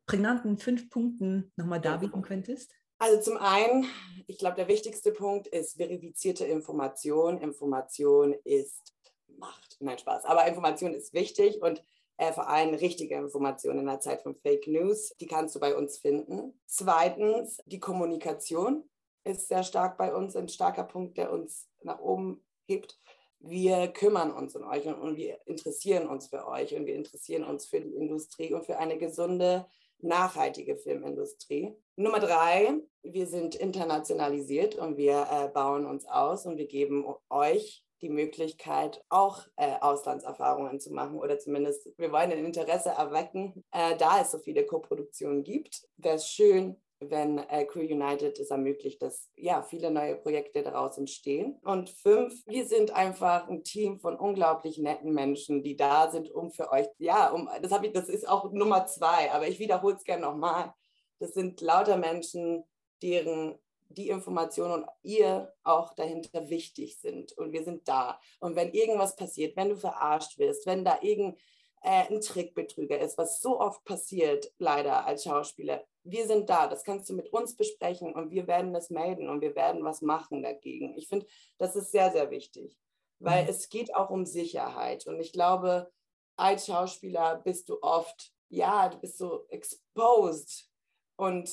prägnanten 0.05 0.57
fünf 0.57 0.89
Punkten 0.89 1.51
nochmal 1.55 1.81
darbieten 1.81 2.21
könntest? 2.21 2.71
Also 2.97 3.19
zum 3.19 3.38
einen, 3.38 3.85
ich 4.27 4.38
glaube, 4.38 4.55
der 4.55 4.67
wichtigste 4.67 5.11
Punkt 5.11 5.47
ist 5.47 5.75
verifizierte 5.75 6.45
Information. 6.45 7.39
Information 7.39 8.33
ist 8.43 8.94
Macht. 9.38 9.78
Nein, 9.80 9.98
Spaß. 9.98 10.26
Aber 10.26 10.48
Information 10.48 10.93
ist 10.93 11.13
wichtig 11.13 11.62
und 11.62 11.84
äh, 12.17 12.32
vor 12.32 12.48
allem 12.48 12.74
richtige 12.74 13.15
Informationen 13.15 13.80
in 13.80 13.86
der 13.86 14.00
Zeit 14.00 14.21
von 14.21 14.36
Fake 14.36 14.67
News. 14.67 15.13
Die 15.19 15.28
kannst 15.28 15.56
du 15.56 15.60
bei 15.60 15.76
uns 15.76 15.98
finden. 15.98 16.60
Zweitens, 16.65 17.62
die 17.65 17.80
Kommunikation 17.80 18.89
ist 19.24 19.48
sehr 19.48 19.63
stark 19.63 19.98
bei 19.98 20.13
uns, 20.13 20.36
ein 20.36 20.48
starker 20.48 20.84
Punkt, 20.84 21.17
der 21.17 21.32
uns 21.32 21.67
nach 21.82 22.00
oben 22.00 22.45
hebt. 22.67 22.98
Wir 23.39 23.88
kümmern 23.89 24.32
uns 24.32 24.56
um 24.56 24.63
euch 24.63 24.86
und, 24.86 24.95
und 24.95 25.17
wir 25.17 25.39
interessieren 25.45 26.08
uns 26.08 26.28
für 26.28 26.48
euch 26.48 26.76
und 26.76 26.86
wir 26.86 26.95
interessieren 26.95 27.43
uns 27.43 27.65
für 27.65 27.82
die 27.82 27.95
Industrie 27.95 28.54
und 28.54 28.65
für 28.65 28.78
eine 28.78 28.98
gesunde 28.98 29.67
nachhaltige 30.00 30.76
Filmindustrie. 30.76 31.76
Nummer 31.95 32.19
drei, 32.19 32.80
wir 33.04 33.28
sind 33.28 33.56
internationalisiert 33.56 34.76
und 34.76 34.98
wir 34.98 35.28
äh, 35.32 35.48
bauen 35.50 35.86
uns 35.86 36.06
aus 36.06 36.45
und 36.45 36.58
wir 36.58 36.67
geben 36.67 37.06
euch 37.30 37.85
die 38.06 38.10
Möglichkeit, 38.10 39.04
auch 39.10 39.41
äh, 39.56 39.74
Auslandserfahrungen 39.82 40.80
zu 40.80 40.94
machen 40.94 41.18
oder 41.18 41.39
zumindest, 41.39 41.89
wir 41.98 42.12
wollen 42.12 42.32
ein 42.32 42.46
Interesse 42.46 42.89
erwecken, 42.89 43.63
äh, 43.72 43.98
da 43.98 44.22
es 44.22 44.32
so 44.32 44.38
viele 44.38 44.65
Koproduktionen 44.65 45.44
gibt. 45.44 45.88
Wäre 45.98 46.15
es 46.15 46.30
schön, 46.30 46.80
wenn 47.00 47.39
äh, 47.39 47.65
Crew 47.65 47.82
United 47.82 48.39
es 48.39 48.52
ermöglicht, 48.52 49.02
dass 49.02 49.30
ja 49.36 49.63
viele 49.63 49.89
neue 49.89 50.15
Projekte 50.15 50.62
daraus 50.62 50.98
entstehen. 51.00 51.58
Und 51.63 51.89
fünf, 51.89 52.46
wir 52.46 52.65
sind 52.65 52.91
einfach 52.91 53.48
ein 53.48 53.63
Team 53.63 54.00
von 54.00 54.15
unglaublich 54.15 54.78
netten 54.78 55.12
Menschen, 55.12 55.63
die 55.63 55.76
da 55.76 56.12
sind, 56.12 56.30
um 56.32 56.52
für 56.52 56.72
euch, 56.72 56.88
ja, 57.00 57.32
um, 57.32 57.50
das 57.62 57.72
habe 57.72 57.88
ich, 57.88 57.94
das 57.94 58.08
ist 58.08 58.30
auch 58.30 58.52
Nummer 58.52 58.86
zwei, 58.86 59.32
aber 59.32 59.48
ich 59.48 59.58
wiederhole 59.58 59.96
es 59.96 60.04
gerne 60.04 60.22
nochmal. 60.22 60.74
Das 61.20 61.34
sind 61.34 61.60
lauter 61.62 61.98
Menschen, 61.98 62.63
deren 63.02 63.58
die 63.89 64.10
Informationen 64.10 64.84
und 64.84 64.89
ihr 65.04 65.54
auch 65.63 65.93
dahinter 65.93 66.50
wichtig 66.50 66.98
sind. 67.00 67.34
Und 67.34 67.52
wir 67.52 67.63
sind 67.63 67.88
da. 67.88 68.19
Und 68.39 68.56
wenn 68.56 68.74
irgendwas 68.74 69.15
passiert, 69.15 69.56
wenn 69.56 69.69
du 69.69 69.78
verarscht 69.78 70.38
wirst, 70.38 70.65
wenn 70.65 70.84
da 70.84 71.00
irgendein 71.02 71.39
äh, 71.82 72.12
ein 72.12 72.21
Trickbetrüger 72.21 73.00
ist, 73.00 73.17
was 73.17 73.41
so 73.41 73.60
oft 73.60 73.84
passiert, 73.86 74.52
leider 74.58 75.06
als 75.06 75.24
Schauspieler, 75.24 75.86
wir 76.04 76.28
sind 76.28 76.50
da, 76.50 76.67
das 76.67 76.84
kannst 76.84 77.10
du 77.10 77.13
mit 77.13 77.32
uns 77.34 77.56
besprechen 77.56 78.13
und 78.13 78.32
wir 78.32 78.48
werden 78.48 78.74
das 78.74 78.89
melden 78.89 79.30
und 79.30 79.41
wir 79.41 79.56
werden 79.56 79.84
was 79.84 80.02
machen 80.02 80.43
dagegen. 80.43 80.95
Ich 80.98 81.08
finde, 81.08 81.26
das 81.58 81.76
ist 81.76 81.91
sehr, 81.91 82.12
sehr 82.12 82.30
wichtig, 82.32 82.78
weil 83.19 83.43
mhm. 83.43 83.50
es 83.50 83.69
geht 83.69 83.95
auch 83.95 84.10
um 84.10 84.26
Sicherheit. 84.26 85.08
Und 85.08 85.19
ich 85.19 85.32
glaube, 85.32 85.91
als 86.38 86.67
Schauspieler 86.67 87.41
bist 87.43 87.69
du 87.69 87.82
oft, 87.82 88.32
ja, 88.50 88.89
du 88.89 89.00
bist 89.00 89.17
so 89.17 89.45
exposed 89.50 90.69
und 91.15 91.50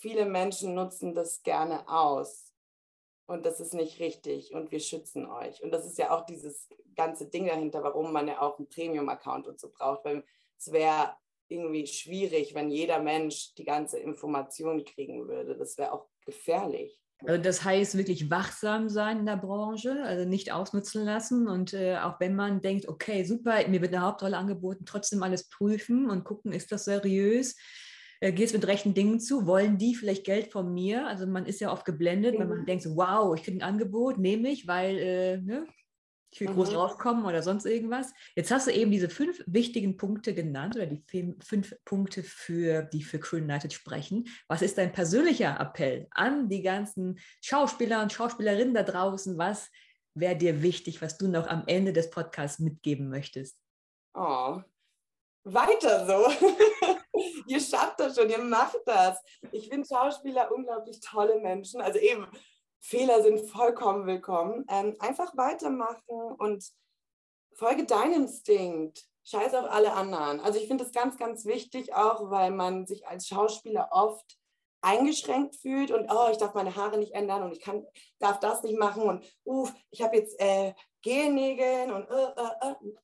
viele 0.00 0.26
Menschen 0.26 0.74
nutzen 0.74 1.14
das 1.14 1.42
gerne 1.42 1.88
aus. 1.88 2.52
Und 3.26 3.46
das 3.46 3.58
ist 3.58 3.72
nicht 3.72 4.00
richtig 4.00 4.52
und 4.52 4.70
wir 4.70 4.80
schützen 4.80 5.26
euch. 5.26 5.62
Und 5.62 5.70
das 5.70 5.86
ist 5.86 5.96
ja 5.96 6.10
auch 6.10 6.26
dieses 6.26 6.68
ganze 6.94 7.26
Ding 7.26 7.46
dahinter, 7.46 7.82
warum 7.82 8.12
man 8.12 8.28
ja 8.28 8.42
auch 8.42 8.58
einen 8.58 8.68
Premium-Account 8.68 9.46
und 9.46 9.58
so 9.58 9.70
braucht, 9.70 10.04
weil 10.04 10.24
es 10.58 10.70
wäre 10.72 11.14
irgendwie 11.48 11.86
schwierig, 11.86 12.54
wenn 12.54 12.70
jeder 12.70 13.00
Mensch 13.00 13.54
die 13.54 13.64
ganze 13.64 13.98
Information 13.98 14.84
kriegen 14.84 15.26
würde. 15.26 15.56
Das 15.56 15.78
wäre 15.78 15.92
auch 15.92 16.06
gefährlich. 16.24 17.00
Also 17.26 17.42
das 17.42 17.64
heißt 17.64 17.96
wirklich 17.96 18.30
wachsam 18.30 18.88
sein 18.88 19.20
in 19.20 19.26
der 19.26 19.36
Branche, 19.36 20.02
also 20.04 20.28
nicht 20.28 20.52
ausnutzen 20.52 21.04
lassen 21.04 21.48
und 21.48 21.72
äh, 21.72 21.96
auch 21.96 22.20
wenn 22.20 22.34
man 22.34 22.60
denkt, 22.60 22.88
okay, 22.88 23.24
super, 23.24 23.66
mir 23.68 23.80
wird 23.80 23.94
eine 23.94 24.04
Hauptrolle 24.04 24.36
angeboten, 24.36 24.84
trotzdem 24.84 25.22
alles 25.22 25.48
prüfen 25.48 26.10
und 26.10 26.24
gucken, 26.24 26.52
ist 26.52 26.70
das 26.72 26.84
seriös, 26.84 27.56
äh, 28.20 28.32
geht 28.32 28.46
es 28.46 28.52
mit 28.52 28.66
rechten 28.66 28.94
Dingen 28.94 29.20
zu, 29.20 29.46
wollen 29.46 29.78
die 29.78 29.94
vielleicht 29.94 30.24
Geld 30.24 30.52
von 30.52 30.72
mir? 30.72 31.06
Also 31.06 31.26
man 31.26 31.46
ist 31.46 31.60
ja 31.60 31.72
oft 31.72 31.84
geblendet, 31.84 32.34
mhm. 32.34 32.40
wenn 32.40 32.48
man 32.48 32.66
denkt, 32.66 32.84
so, 32.84 32.96
wow, 32.96 33.34
ich 33.36 33.42
kriege 33.42 33.58
ein 33.58 33.68
Angebot, 33.68 34.18
nehme 34.18 34.48
ich, 34.48 34.66
weil 34.66 34.98
äh, 34.98 35.36
ne, 35.38 35.66
ich 36.34 36.40
will 36.40 36.48
mhm. 36.48 36.54
groß 36.54 36.74
rauskommen 36.74 37.24
oder 37.26 37.42
sonst 37.42 37.64
irgendwas. 37.64 38.12
Jetzt 38.34 38.50
hast 38.50 38.66
du 38.66 38.72
eben 38.72 38.90
diese 38.90 39.08
fünf 39.08 39.40
wichtigen 39.46 39.96
Punkte 39.96 40.34
genannt 40.34 40.74
oder 40.74 40.86
die 40.86 41.04
fünf 41.40 41.76
Punkte, 41.84 42.24
für, 42.24 42.82
die 42.82 43.04
für 43.04 43.20
Crew 43.20 43.36
United 43.36 43.72
sprechen. 43.72 44.26
Was 44.48 44.60
ist 44.60 44.76
dein 44.76 44.92
persönlicher 44.92 45.58
Appell 45.60 46.08
an 46.10 46.48
die 46.48 46.62
ganzen 46.62 47.20
Schauspieler 47.40 48.02
und 48.02 48.12
Schauspielerinnen 48.12 48.74
da 48.74 48.82
draußen? 48.82 49.38
Was 49.38 49.70
wäre 50.14 50.36
dir 50.36 50.62
wichtig, 50.62 51.00
was 51.00 51.18
du 51.18 51.28
noch 51.28 51.46
am 51.46 51.64
Ende 51.66 51.92
des 51.92 52.10
Podcasts 52.10 52.58
mitgeben 52.58 53.08
möchtest? 53.08 53.56
Oh, 54.14 54.60
weiter 55.44 56.06
so. 56.06 56.46
das 58.14 58.22
schon, 58.22 58.30
ihr 58.30 58.38
macht 58.38 58.78
das. 58.86 59.18
Ich 59.52 59.68
finde 59.68 59.86
Schauspieler 59.86 60.52
unglaublich 60.52 61.00
tolle 61.00 61.40
Menschen. 61.40 61.80
Also 61.80 61.98
eben, 61.98 62.26
Fehler 62.80 63.22
sind 63.22 63.40
vollkommen 63.50 64.06
willkommen. 64.06 64.64
Ähm, 64.68 64.94
einfach 64.98 65.36
weitermachen 65.36 66.02
und 66.38 66.64
folge 67.54 67.84
deinem 67.84 68.24
Instinkt. 68.24 69.04
Scheiß 69.26 69.54
auf 69.54 69.70
alle 69.70 69.94
anderen. 69.94 70.40
Also 70.40 70.58
ich 70.58 70.68
finde 70.68 70.84
das 70.84 70.92
ganz, 70.92 71.16
ganz 71.16 71.46
wichtig 71.46 71.94
auch, 71.94 72.30
weil 72.30 72.50
man 72.50 72.86
sich 72.86 73.06
als 73.06 73.26
Schauspieler 73.26 73.88
oft 73.90 74.38
eingeschränkt 74.82 75.56
fühlt 75.56 75.90
und 75.90 76.10
oh, 76.10 76.28
ich 76.30 76.36
darf 76.36 76.52
meine 76.52 76.76
Haare 76.76 76.98
nicht 76.98 77.12
ändern 77.12 77.42
und 77.42 77.52
ich 77.52 77.60
kann, 77.60 77.86
darf 78.18 78.38
das 78.40 78.62
nicht 78.62 78.78
machen 78.78 79.04
und 79.04 79.24
uff, 79.44 79.72
ich 79.90 80.02
habe 80.02 80.18
jetzt 80.18 80.38
äh, 80.38 80.74
Gelnägel 81.00 81.90
und 81.90 82.06
äh, 82.10 82.22
äh, 82.22 82.70
äh. 82.70 82.94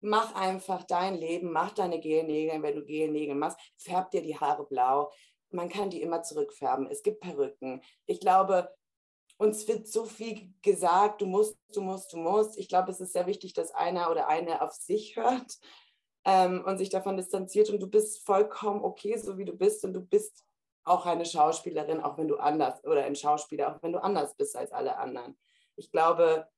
Mach 0.00 0.34
einfach 0.34 0.84
dein 0.84 1.14
Leben, 1.14 1.52
mach 1.52 1.72
deine 1.72 2.00
Gelnägel, 2.00 2.62
wenn 2.62 2.76
du 2.76 2.84
Gelnägel 2.84 3.34
machst, 3.34 3.58
färb 3.76 4.10
dir 4.10 4.22
die 4.22 4.38
Haare 4.38 4.66
blau. 4.66 5.10
Man 5.50 5.68
kann 5.68 5.90
die 5.90 6.02
immer 6.02 6.22
zurückfärben. 6.22 6.86
Es 6.86 7.02
gibt 7.02 7.20
Perücken. 7.20 7.82
Ich 8.06 8.20
glaube, 8.20 8.70
uns 9.38 9.66
wird 9.68 9.86
so 9.86 10.04
viel 10.04 10.52
gesagt, 10.62 11.22
du 11.22 11.26
musst, 11.26 11.56
du 11.72 11.80
musst, 11.80 12.12
du 12.12 12.18
musst. 12.18 12.58
Ich 12.58 12.68
glaube, 12.68 12.90
es 12.90 13.00
ist 13.00 13.12
sehr 13.12 13.26
wichtig, 13.26 13.54
dass 13.54 13.70
einer 13.72 14.10
oder 14.10 14.28
eine 14.28 14.60
auf 14.62 14.72
sich 14.72 15.16
hört 15.16 15.58
ähm, 16.24 16.64
und 16.64 16.78
sich 16.78 16.90
davon 16.90 17.16
distanziert 17.16 17.70
und 17.70 17.80
du 17.80 17.88
bist 17.88 18.26
vollkommen 18.26 18.82
okay, 18.82 19.16
so 19.16 19.38
wie 19.38 19.44
du 19.44 19.52
bist 19.52 19.84
und 19.84 19.94
du 19.94 20.00
bist 20.00 20.44
auch 20.84 21.06
eine 21.06 21.24
Schauspielerin, 21.24 22.00
auch 22.00 22.18
wenn 22.18 22.28
du 22.28 22.36
anders 22.36 22.82
oder 22.84 23.04
ein 23.04 23.14
Schauspieler, 23.14 23.74
auch 23.74 23.82
wenn 23.82 23.92
du 23.92 24.02
anders 24.02 24.34
bist 24.36 24.56
als 24.56 24.72
alle 24.72 24.96
anderen. 24.98 25.38
Ich 25.76 25.90
glaube, 25.92 26.48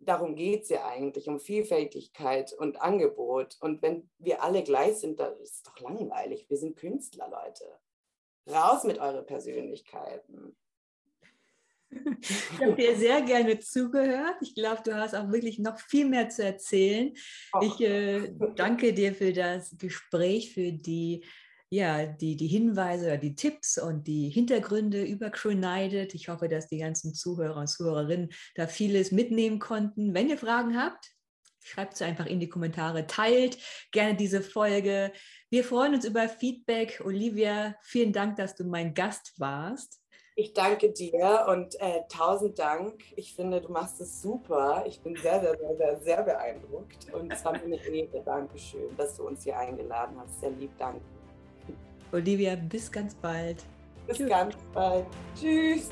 darum 0.00 0.34
geht 0.34 0.62
es 0.62 0.70
ja 0.70 0.86
eigentlich, 0.86 1.28
um 1.28 1.38
Vielfältigkeit 1.38 2.52
und 2.52 2.80
Angebot. 2.80 3.56
Und 3.60 3.82
wenn 3.82 4.10
wir 4.18 4.42
alle 4.42 4.62
gleich 4.62 4.96
sind, 4.96 5.20
dann 5.20 5.38
ist 5.38 5.56
es 5.56 5.62
doch 5.62 5.78
langweilig. 5.80 6.46
Wir 6.48 6.56
sind 6.56 6.76
Künstler, 6.76 7.28
Leute. 7.28 7.64
Raus 8.50 8.84
mit 8.84 8.98
euren 8.98 9.24
Persönlichkeiten. 9.26 10.56
Ich 11.90 12.60
habe 12.60 12.74
dir 12.76 12.96
sehr 12.96 13.20
gerne 13.22 13.58
zugehört. 13.58 14.36
Ich 14.40 14.54
glaube, 14.54 14.80
du 14.84 14.94
hast 14.94 15.14
auch 15.14 15.30
wirklich 15.30 15.58
noch 15.58 15.78
viel 15.78 16.08
mehr 16.08 16.28
zu 16.28 16.44
erzählen. 16.44 17.12
Ich 17.62 17.80
äh, 17.80 18.32
danke 18.54 18.92
dir 18.92 19.12
für 19.12 19.32
das 19.32 19.76
Gespräch, 19.76 20.54
für 20.54 20.72
die, 20.72 21.24
ja, 21.70 22.04
die, 22.04 22.36
die 22.36 22.48
Hinweise 22.48 23.06
oder 23.06 23.16
die 23.16 23.36
Tipps 23.36 23.78
und 23.78 24.08
die 24.08 24.28
Hintergründe 24.28 25.04
über 25.04 25.30
Crew 25.30 25.50
United. 25.50 26.14
Ich 26.14 26.28
hoffe, 26.28 26.48
dass 26.48 26.66
die 26.66 26.78
ganzen 26.78 27.14
Zuhörer 27.14 27.60
und 27.60 27.68
Zuhörerinnen 27.68 28.30
da 28.56 28.66
vieles 28.66 29.12
mitnehmen 29.12 29.60
konnten. 29.60 30.12
Wenn 30.12 30.28
ihr 30.28 30.36
Fragen 30.36 30.76
habt, 30.76 31.12
schreibt 31.62 31.96
sie 31.96 32.04
einfach 32.04 32.26
in 32.26 32.40
die 32.40 32.48
Kommentare, 32.48 33.06
teilt 33.06 33.56
gerne 33.92 34.16
diese 34.16 34.42
Folge. 34.42 35.12
Wir 35.48 35.62
freuen 35.62 35.94
uns 35.94 36.04
über 36.04 36.28
Feedback. 36.28 37.00
Olivia, 37.04 37.76
vielen 37.82 38.12
Dank, 38.12 38.36
dass 38.36 38.56
du 38.56 38.64
mein 38.64 38.92
Gast 38.92 39.34
warst. 39.38 40.00
Ich 40.34 40.52
danke 40.54 40.90
dir 40.90 41.46
und 41.48 41.78
äh, 41.80 42.00
tausend 42.08 42.58
Dank. 42.58 43.04
Ich 43.14 43.34
finde, 43.36 43.60
du 43.60 43.70
machst 43.70 44.00
es 44.00 44.22
super. 44.22 44.84
Ich 44.88 45.00
bin 45.02 45.14
sehr, 45.14 45.40
sehr, 45.40 45.56
sehr, 45.56 45.76
sehr, 45.76 46.00
sehr 46.00 46.22
beeindruckt. 46.22 47.12
Und 47.12 47.32
es 47.32 47.44
war 47.44 47.52
mir 47.52 47.62
eine 47.62 47.76
Ehre. 47.76 48.22
Dankeschön, 48.24 48.96
dass 48.96 49.16
du 49.16 49.26
uns 49.26 49.44
hier 49.44 49.56
eingeladen 49.56 50.18
hast. 50.18 50.40
Sehr 50.40 50.50
lieb, 50.50 50.70
danke. 50.78 51.19
Olivia, 52.12 52.56
bis 52.56 52.90
ganz 52.90 53.14
bald. 53.14 53.62
Bis 54.06 54.16
Tschüss. 54.16 54.28
ganz 54.28 54.56
bald. 54.74 55.06
Tschüss. 55.38 55.88